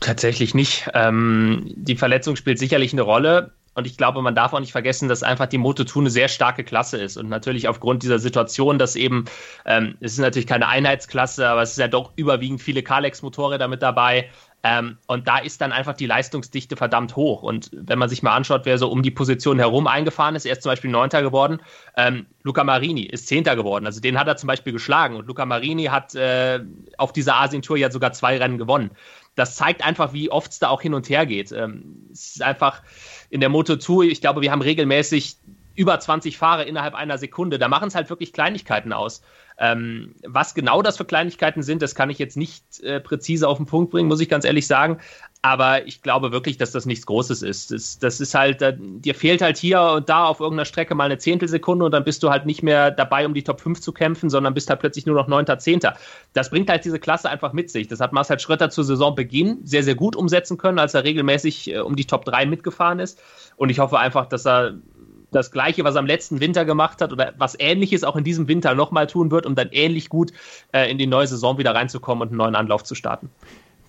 [0.00, 0.88] Tatsächlich nicht.
[0.94, 3.52] Ähm, die Verletzung spielt sicherlich eine Rolle.
[3.74, 6.62] Und ich glaube, man darf auch nicht vergessen, dass einfach die Moto2 eine sehr starke
[6.62, 7.16] Klasse ist.
[7.16, 9.24] Und natürlich aufgrund dieser Situation, dass eben,
[9.64, 13.80] ähm, es ist natürlich keine Einheitsklasse, aber es ist ja doch überwiegend viele Kalex-Motorräder mit
[13.80, 14.28] dabei.
[14.64, 17.42] Ähm, und da ist dann einfach die Leistungsdichte verdammt hoch.
[17.42, 20.52] Und wenn man sich mal anschaut, wer so um die Position herum eingefahren ist, er
[20.52, 21.60] ist zum Beispiel Neunter geworden.
[21.96, 23.86] Ähm, Luca Marini ist Zehnter geworden.
[23.86, 25.16] Also den hat er zum Beispiel geschlagen.
[25.16, 26.60] Und Luca Marini hat äh,
[26.98, 28.90] auf dieser Asien-Tour ja sogar zwei Rennen gewonnen.
[29.34, 31.52] Das zeigt einfach, wie oft es da auch hin und her geht.
[31.52, 32.82] Ähm, es ist einfach
[33.30, 35.36] in der Moto2, ich glaube, wir haben regelmäßig
[35.74, 37.58] über 20 Fahrer innerhalb einer Sekunde.
[37.58, 39.22] Da machen es halt wirklich Kleinigkeiten aus.
[39.58, 43.58] Ähm, was genau das für Kleinigkeiten sind, das kann ich jetzt nicht äh, präzise auf
[43.58, 44.98] den Punkt bringen, muss ich ganz ehrlich sagen.
[45.44, 47.72] Aber ich glaube wirklich, dass das nichts Großes ist.
[47.72, 51.04] Das, das ist halt, äh, dir fehlt halt hier und da auf irgendeiner Strecke mal
[51.04, 53.92] eine Zehntelsekunde und dann bist du halt nicht mehr dabei, um die Top 5 zu
[53.92, 55.96] kämpfen, sondern bist halt plötzlich nur noch Neunter, Zehnter.
[56.32, 57.88] Das bringt halt diese Klasse einfach mit sich.
[57.88, 61.78] Das hat Marcel Schröter zu Saisonbeginn sehr, sehr gut umsetzen können, als er regelmäßig äh,
[61.80, 63.20] um die Top 3 mitgefahren ist.
[63.56, 64.74] Und ich hoffe einfach, dass er
[65.32, 68.48] das Gleiche, was er im letzten Winter gemacht hat oder was Ähnliches auch in diesem
[68.48, 70.32] Winter nochmal tun wird, um dann ähnlich gut
[70.72, 73.30] äh, in die neue Saison wieder reinzukommen und einen neuen Anlauf zu starten.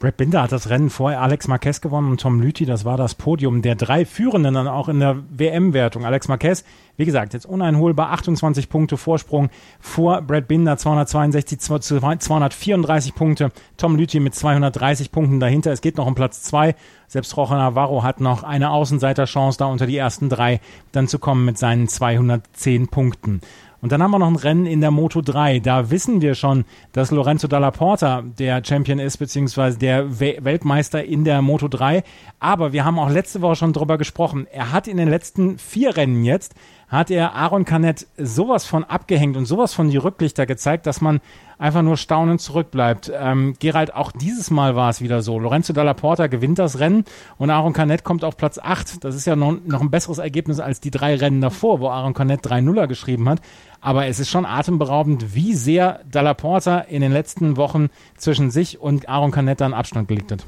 [0.04, 3.16] Brad Binder hat das Rennen vorher Alex Marquez gewonnen und Tom Lüthi, das war das
[3.16, 6.04] Podium der drei Führenden dann auch in der WM-Wertung.
[6.06, 6.66] Alex Marquez,
[6.98, 9.50] wie gesagt, jetzt uneinholbar 28 Punkte Vorsprung
[9.80, 13.54] vor Brad Binder 262 zu 234 Punkte.
[13.78, 15.72] Tom Lüthi mit 230 Punkten dahinter.
[15.72, 16.76] Es geht noch um Platz zwei.
[17.08, 20.60] Selbst Rojo Navarro hat noch eine Außenseiterchance, da unter die ersten drei
[20.92, 23.40] dann zu kommen mit seinen 210 Punkten.
[23.84, 25.60] Und dann haben wir noch ein Rennen in der Moto 3.
[25.60, 26.64] Da wissen wir schon,
[26.94, 32.02] dass Lorenzo Dalla Porta der Champion ist, beziehungsweise der We Weltmeister in der Moto 3.
[32.40, 34.48] Aber wir haben auch letzte Woche schon drüber gesprochen.
[34.50, 36.56] Er hat in den letzten vier Rennen jetzt,
[36.94, 41.22] hat er Aaron Canet sowas von abgehängt und sowas von die Rücklichter gezeigt, dass man
[41.58, 43.12] einfach nur staunend zurückbleibt.
[43.16, 45.40] Ähm, Gerald, auch dieses Mal war es wieder so.
[45.40, 47.04] Lorenzo Dalla Porta gewinnt das Rennen
[47.38, 49.04] und Aaron Canet kommt auf Platz 8.
[49.04, 52.14] Das ist ja noch, noch ein besseres Ergebnis als die drei Rennen davor, wo Aaron
[52.14, 53.42] Canet 3-0er geschrieben hat.
[53.82, 58.80] Aber es ist schon atemberaubend, wie sehr Dalla Porta in den letzten Wochen zwischen sich
[58.80, 60.46] und Aaron Canet dann Abstand gelegt hat.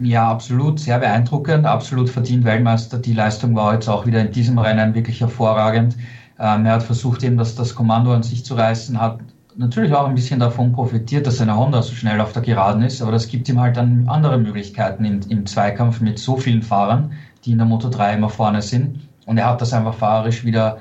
[0.00, 2.98] Ja, absolut, sehr beeindruckend, absolut verdient Weltmeister.
[2.98, 5.96] Die Leistung war jetzt auch wieder in diesem Rennen wirklich hervorragend.
[6.38, 9.20] Ähm, er hat versucht, eben das, das Kommando an sich zu reißen, hat
[9.56, 13.00] natürlich auch ein bisschen davon profitiert, dass seine Honda so schnell auf der Geraden ist,
[13.02, 17.12] aber das gibt ihm halt dann andere Möglichkeiten im, im Zweikampf mit so vielen Fahrern,
[17.44, 19.08] die in der Moto 3 immer vorne sind.
[19.26, 20.78] Und er hat das einfach fahrerisch wieder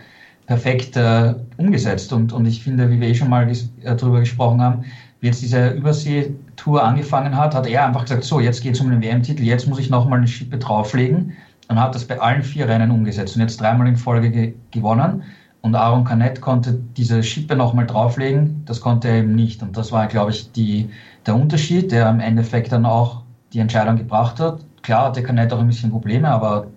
[0.47, 2.11] perfekt äh, umgesetzt.
[2.13, 4.85] Und, und ich finde, wie wir eh schon mal ges äh, darüber gesprochen haben,
[5.21, 8.89] wird diese Übersee Tour angefangen hat, hat er einfach gesagt, so, jetzt geht es um
[8.89, 11.33] den WM-Titel, jetzt muss ich nochmal eine Schippe drauflegen
[11.67, 15.23] und hat das bei allen vier Rennen umgesetzt und jetzt dreimal in Folge ge gewonnen.
[15.61, 19.63] Und Aaron Canet konnte diese Schippe nochmal drauflegen, das konnte er eben nicht.
[19.63, 20.89] Und das war, glaube ich, die,
[21.25, 23.21] der Unterschied, der im Endeffekt dann auch
[23.53, 24.65] die Entscheidung gebracht hat.
[24.81, 26.67] Klar hatte Canet auch ein bisschen Probleme, aber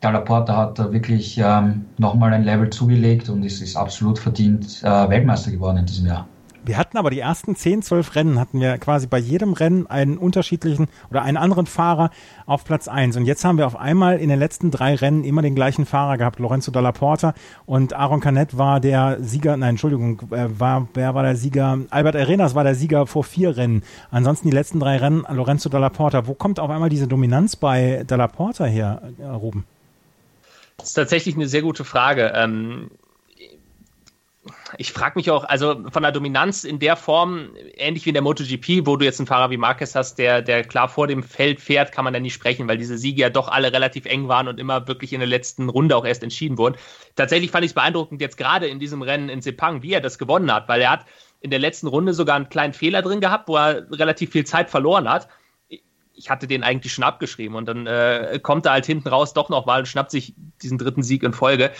[0.00, 5.08] Dalla hat da wirklich ähm, nochmal ein Level zugelegt und ist, ist absolut verdient äh,
[5.08, 6.26] Weltmeister geworden in diesem Jahr.
[6.68, 10.18] Wir hatten aber die ersten 10, 12 Rennen, hatten wir quasi bei jedem Rennen einen
[10.18, 12.10] unterschiedlichen oder einen anderen Fahrer
[12.44, 13.16] auf Platz 1.
[13.16, 16.18] Und jetzt haben wir auf einmal in den letzten drei Rennen immer den gleichen Fahrer
[16.18, 17.32] gehabt, Lorenzo Dalla Porta.
[17.64, 21.78] Und Aaron Canet war der Sieger, nein, Entschuldigung, äh, war, wer war der Sieger?
[21.88, 23.82] Albert Arenas war der Sieger vor vier Rennen.
[24.10, 26.26] Ansonsten die letzten drei Rennen Lorenzo Dalla Porta.
[26.26, 29.64] Wo kommt auf einmal diese Dominanz bei Dalla Porta her, äh, Ruben?
[30.76, 32.30] Das ist tatsächlich eine sehr gute Frage.
[32.36, 32.90] Ähm,
[34.76, 38.22] ich frage mich auch, also von der Dominanz in der Form, ähnlich wie in der
[38.22, 41.60] MotoGP, wo du jetzt einen Fahrer wie Marquez hast, der, der klar vor dem Feld
[41.60, 44.48] fährt, kann man da nicht sprechen, weil diese Siege ja doch alle relativ eng waren
[44.48, 46.76] und immer wirklich in der letzten Runde auch erst entschieden wurden.
[47.16, 50.18] Tatsächlich fand ich es beeindruckend jetzt gerade in diesem Rennen in Sepang, wie er das
[50.18, 51.06] gewonnen hat, weil er hat
[51.40, 54.70] in der letzten Runde sogar einen kleinen Fehler drin gehabt, wo er relativ viel Zeit
[54.70, 55.28] verloren hat
[56.18, 59.48] ich hatte den eigentlich schon abgeschrieben und dann äh, kommt er halt hinten raus doch
[59.48, 61.70] nochmal und schnappt sich diesen dritten Sieg in Folge.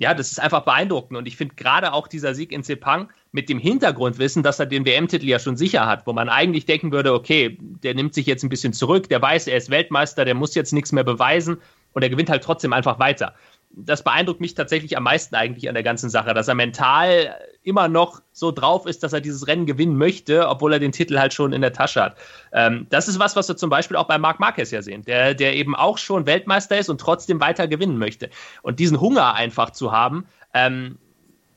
[0.00, 1.18] Ja, das ist einfach beeindruckend.
[1.18, 4.86] Und ich finde gerade auch dieser Sieg in Sepang mit dem Hintergrundwissen, dass er den
[4.86, 8.42] WM-Titel ja schon sicher hat, wo man eigentlich denken würde, okay, der nimmt sich jetzt
[8.42, 11.58] ein bisschen zurück, der weiß, er ist Weltmeister, der muss jetzt nichts mehr beweisen
[11.92, 13.34] und er gewinnt halt trotzdem einfach weiter
[13.72, 17.88] das beeindruckt mich tatsächlich am meisten eigentlich an der ganzen Sache, dass er mental immer
[17.88, 21.34] noch so drauf ist, dass er dieses Rennen gewinnen möchte, obwohl er den Titel halt
[21.34, 22.16] schon in der Tasche hat.
[22.52, 25.34] Ähm, das ist was, was wir zum Beispiel auch bei Marc Marquez ja sehen, der,
[25.34, 28.30] der eben auch schon Weltmeister ist und trotzdem weiter gewinnen möchte.
[28.62, 30.98] Und diesen Hunger einfach zu haben, ähm,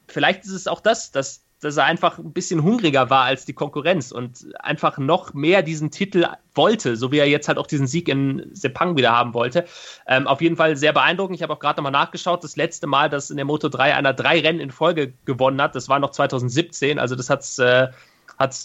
[0.07, 3.53] vielleicht ist es auch das, dass dass er einfach ein bisschen hungriger war als die
[3.53, 7.87] Konkurrenz und einfach noch mehr diesen Titel wollte, so wie er jetzt halt auch diesen
[7.87, 9.65] Sieg in Sepang wieder haben wollte.
[10.07, 11.35] Ähm, auf jeden Fall sehr beeindruckend.
[11.35, 12.43] Ich habe auch gerade nochmal nachgeschaut.
[12.43, 15.75] Das letzte Mal, dass in der Moto 3 einer drei Rennen in Folge gewonnen hat,
[15.75, 16.99] das war noch 2017.
[16.99, 17.87] Also das hat es äh,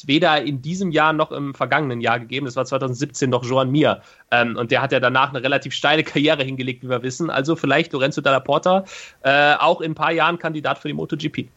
[0.07, 2.47] weder in diesem Jahr noch im vergangenen Jahr gegeben.
[2.47, 4.03] Das war 2017 noch Joan Mir.
[4.31, 7.31] Ähm, und der hat ja danach eine relativ steile Karriere hingelegt, wie wir wissen.
[7.31, 8.85] Also vielleicht Lorenzo Dalla Porta
[9.23, 11.49] äh, auch in ein paar Jahren Kandidat für die MotoGP.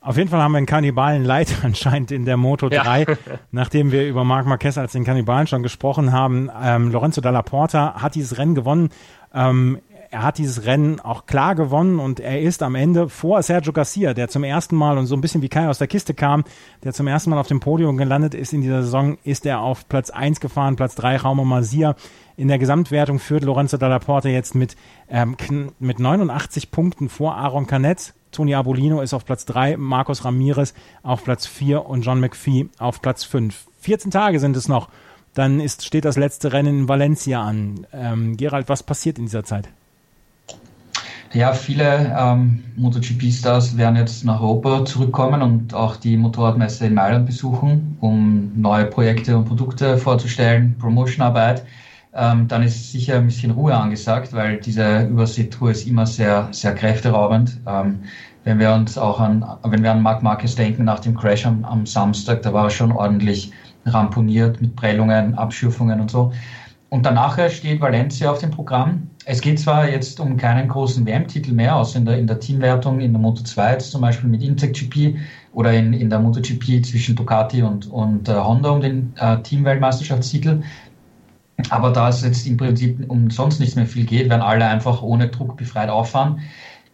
[0.00, 3.06] Auf jeden Fall haben wir einen Kannibalen Leid anscheinend in der Moto 3, ja.
[3.50, 6.50] nachdem wir über Marc Marquez als den Kannibalen schon gesprochen haben.
[6.62, 8.90] Ähm, Lorenzo Dalla Porta hat dieses Rennen gewonnen.
[9.34, 9.80] Ähm,
[10.10, 14.14] er hat dieses Rennen auch klar gewonnen und er ist am Ende vor Sergio Garcia,
[14.14, 16.44] der zum ersten Mal und so ein bisschen wie Kai aus der Kiste kam,
[16.82, 19.86] der zum ersten Mal auf dem Podium gelandet ist in dieser Saison, ist er auf
[19.88, 21.94] Platz 1 gefahren, Platz 3 Raume Masia.
[22.36, 24.76] In der Gesamtwertung führt Lorenzo Dalla Porta jetzt mit,
[25.10, 25.36] ähm,
[25.78, 28.14] mit 89 Punkten vor Aaron Canet.
[28.32, 33.00] Tony Abolino ist auf Platz 3, Marcos Ramirez auf Platz 4 und John McPhee auf
[33.00, 33.66] Platz 5.
[33.80, 34.88] 14 Tage sind es noch.
[35.34, 37.86] Dann ist, steht das letzte Rennen in Valencia an.
[37.92, 39.68] Ähm, Gerald, was passiert in dieser Zeit?
[41.34, 47.26] Ja, viele ähm, MotoGP-Stars werden jetzt nach Europa zurückkommen und auch die Motorradmesse in Mailand
[47.26, 51.64] besuchen, um neue Projekte und Produkte vorzustellen, Promotionarbeit.
[52.14, 56.74] Ähm, dann ist sicher ein bisschen Ruhe angesagt, weil diese Überseetour ist immer sehr, sehr
[56.74, 57.60] kräfteraubend.
[57.66, 58.00] Ähm,
[58.44, 61.64] wenn wir uns auch an, wenn wir an Marc Marquez denken, nach dem Crash am,
[61.64, 63.52] am Samstag, da war er schon ordentlich
[63.84, 66.32] ramponiert mit Prellungen, Abschürfungen und so.
[66.90, 69.10] Und danach steht Valencia auf dem Programm.
[69.26, 73.00] Es geht zwar jetzt um keinen großen WM-Titel mehr, außer in der, in der Teamwertung
[73.00, 75.18] in der Moto 2, jetzt zum Beispiel mit Intec GP
[75.52, 80.62] oder in, in der MotoGP zwischen Ducati und, und äh, Honda um den äh, Teamweltmeisterschaftstitel.
[81.70, 85.02] Aber da es jetzt im Prinzip um sonst nichts mehr viel geht, werden alle einfach
[85.02, 86.40] ohne Druck befreit auffahren.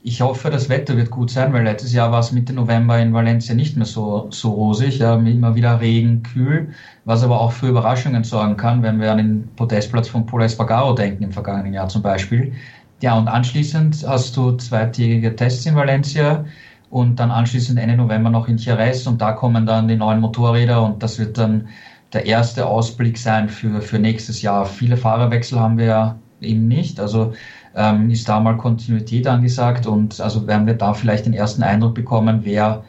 [0.02, 3.14] Ich hoffe, das Wetter wird gut sein, weil letztes Jahr war es Mitte November in
[3.14, 6.74] Valencia nicht mehr so, so rosig, ja, immer wieder Regen, kühl,
[7.06, 10.92] was aber auch für Überraschungen sorgen kann, wenn wir an den Podestplatz von Pola Espargaro
[10.94, 12.52] denken im vergangenen Jahr zum Beispiel.
[13.00, 16.44] Ja, und anschließend hast du zweitägige Tests in Valencia
[16.90, 20.82] und dann anschließend Ende November noch in Jerez und da kommen dann die neuen Motorräder
[20.82, 21.68] und das wird dann
[22.14, 24.66] der erste Ausblick sein für, für nächstes Jahr.
[24.66, 27.00] Viele Fahrerwechsel haben wir ja eben nicht.
[27.00, 27.34] Also
[27.74, 31.94] ähm, ist da mal Kontinuität angesagt und also werden wir da vielleicht den ersten Eindruck
[31.94, 32.84] bekommen, wer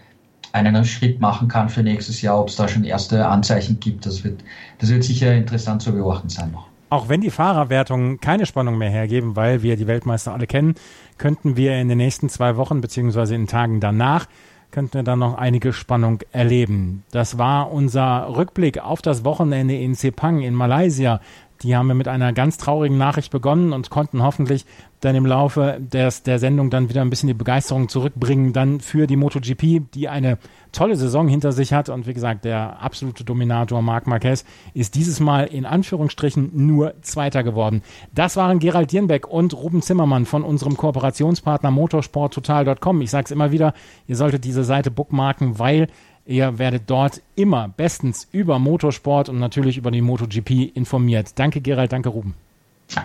[0.51, 4.05] einen Schritt machen kann für nächstes Jahr, ob es da schon erste Anzeichen gibt.
[4.05, 4.43] Das wird,
[4.79, 6.67] das wird sicher interessant zu beobachten sein noch.
[6.89, 10.75] Auch wenn die Fahrerwertungen keine Spannung mehr hergeben, weil wir die Weltmeister alle kennen,
[11.17, 14.27] könnten wir in den nächsten zwei Wochen beziehungsweise in Tagen danach
[14.71, 17.03] könnten wir dann noch einige Spannung erleben.
[17.11, 21.21] Das war unser Rückblick auf das Wochenende in Sepang in Malaysia.
[21.63, 24.65] Die haben wir mit einer ganz traurigen Nachricht begonnen und konnten hoffentlich
[25.01, 29.07] dann im Laufe des, der Sendung dann wieder ein bisschen die Begeisterung zurückbringen, dann für
[29.07, 30.37] die MotoGP, die eine
[30.71, 31.89] tolle Saison hinter sich hat.
[31.89, 37.43] Und wie gesagt, der absolute Dominator Marc Marquez ist dieses Mal in Anführungsstrichen nur Zweiter
[37.43, 37.81] geworden.
[38.13, 43.01] Das waren Gerald Dierenbeck und Ruben Zimmermann von unserem Kooperationspartner motorsporttotal.com.
[43.01, 43.73] Ich sage es immer wieder,
[44.07, 45.87] ihr solltet diese Seite bookmarken, weil
[46.25, 51.37] Ihr werdet dort immer bestens über Motorsport und natürlich über die MotoGP informiert.
[51.37, 52.33] Danke Gerald, danke Ruben.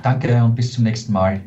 [0.02, 1.40] Danke und bis zum nächsten Mal.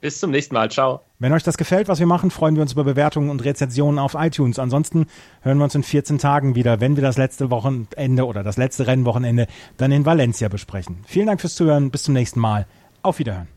[0.00, 0.70] Bis zum nächsten Mal.
[0.70, 1.02] Ciao.
[1.18, 4.14] Wenn euch das gefällt, was wir machen, freuen wir uns über Bewertungen und Rezensionen auf
[4.14, 4.58] iTunes.
[4.58, 5.06] Ansonsten
[5.42, 8.86] hören wir uns in 14 Tagen wieder, wenn wir das letzte Wochenende oder das letzte
[8.86, 9.46] Rennwochenende
[9.76, 11.00] dann in Valencia besprechen.
[11.06, 11.90] Vielen Dank fürs Zuhören.
[11.90, 12.66] Bis zum nächsten Mal.
[13.02, 13.48] Auf Wiederhören.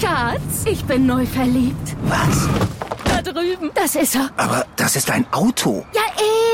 [0.00, 1.96] Schatz, ich bin neu verliebt.
[2.04, 2.48] Was?
[3.22, 3.70] Da drüben.
[3.74, 4.30] Das ist er.
[4.36, 5.84] Aber das ist ein Auto.
[5.94, 6.02] Ja,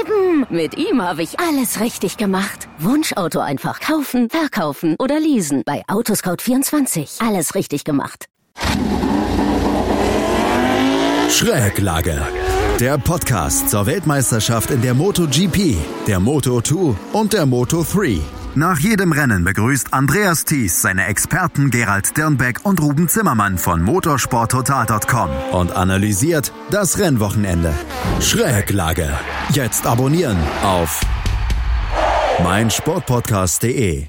[0.01, 0.47] eben.
[0.51, 2.69] Mit ihm habe ich alles richtig gemacht.
[2.79, 5.63] Wunschauto einfach kaufen, verkaufen oder leasen.
[5.65, 7.27] Bei Autoscout24.
[7.27, 8.27] Alles richtig gemacht.
[11.31, 12.21] Schräglage.
[12.81, 18.21] Der Podcast zur Weltmeisterschaft in der MotoGP, der Moto2 und der Moto3.
[18.59, 25.31] Nach jedem Rennen begrüßt Andreas Thies seine Experten Gerald Dirnbeck und Ruben Zimmermann von motorsporttotal.com
[25.53, 27.73] und analysiert das Rennwochenende.
[28.21, 29.17] Schräglage.
[29.53, 31.01] Jetzt abonnieren auf
[32.43, 34.09] meinsportpodcast.de.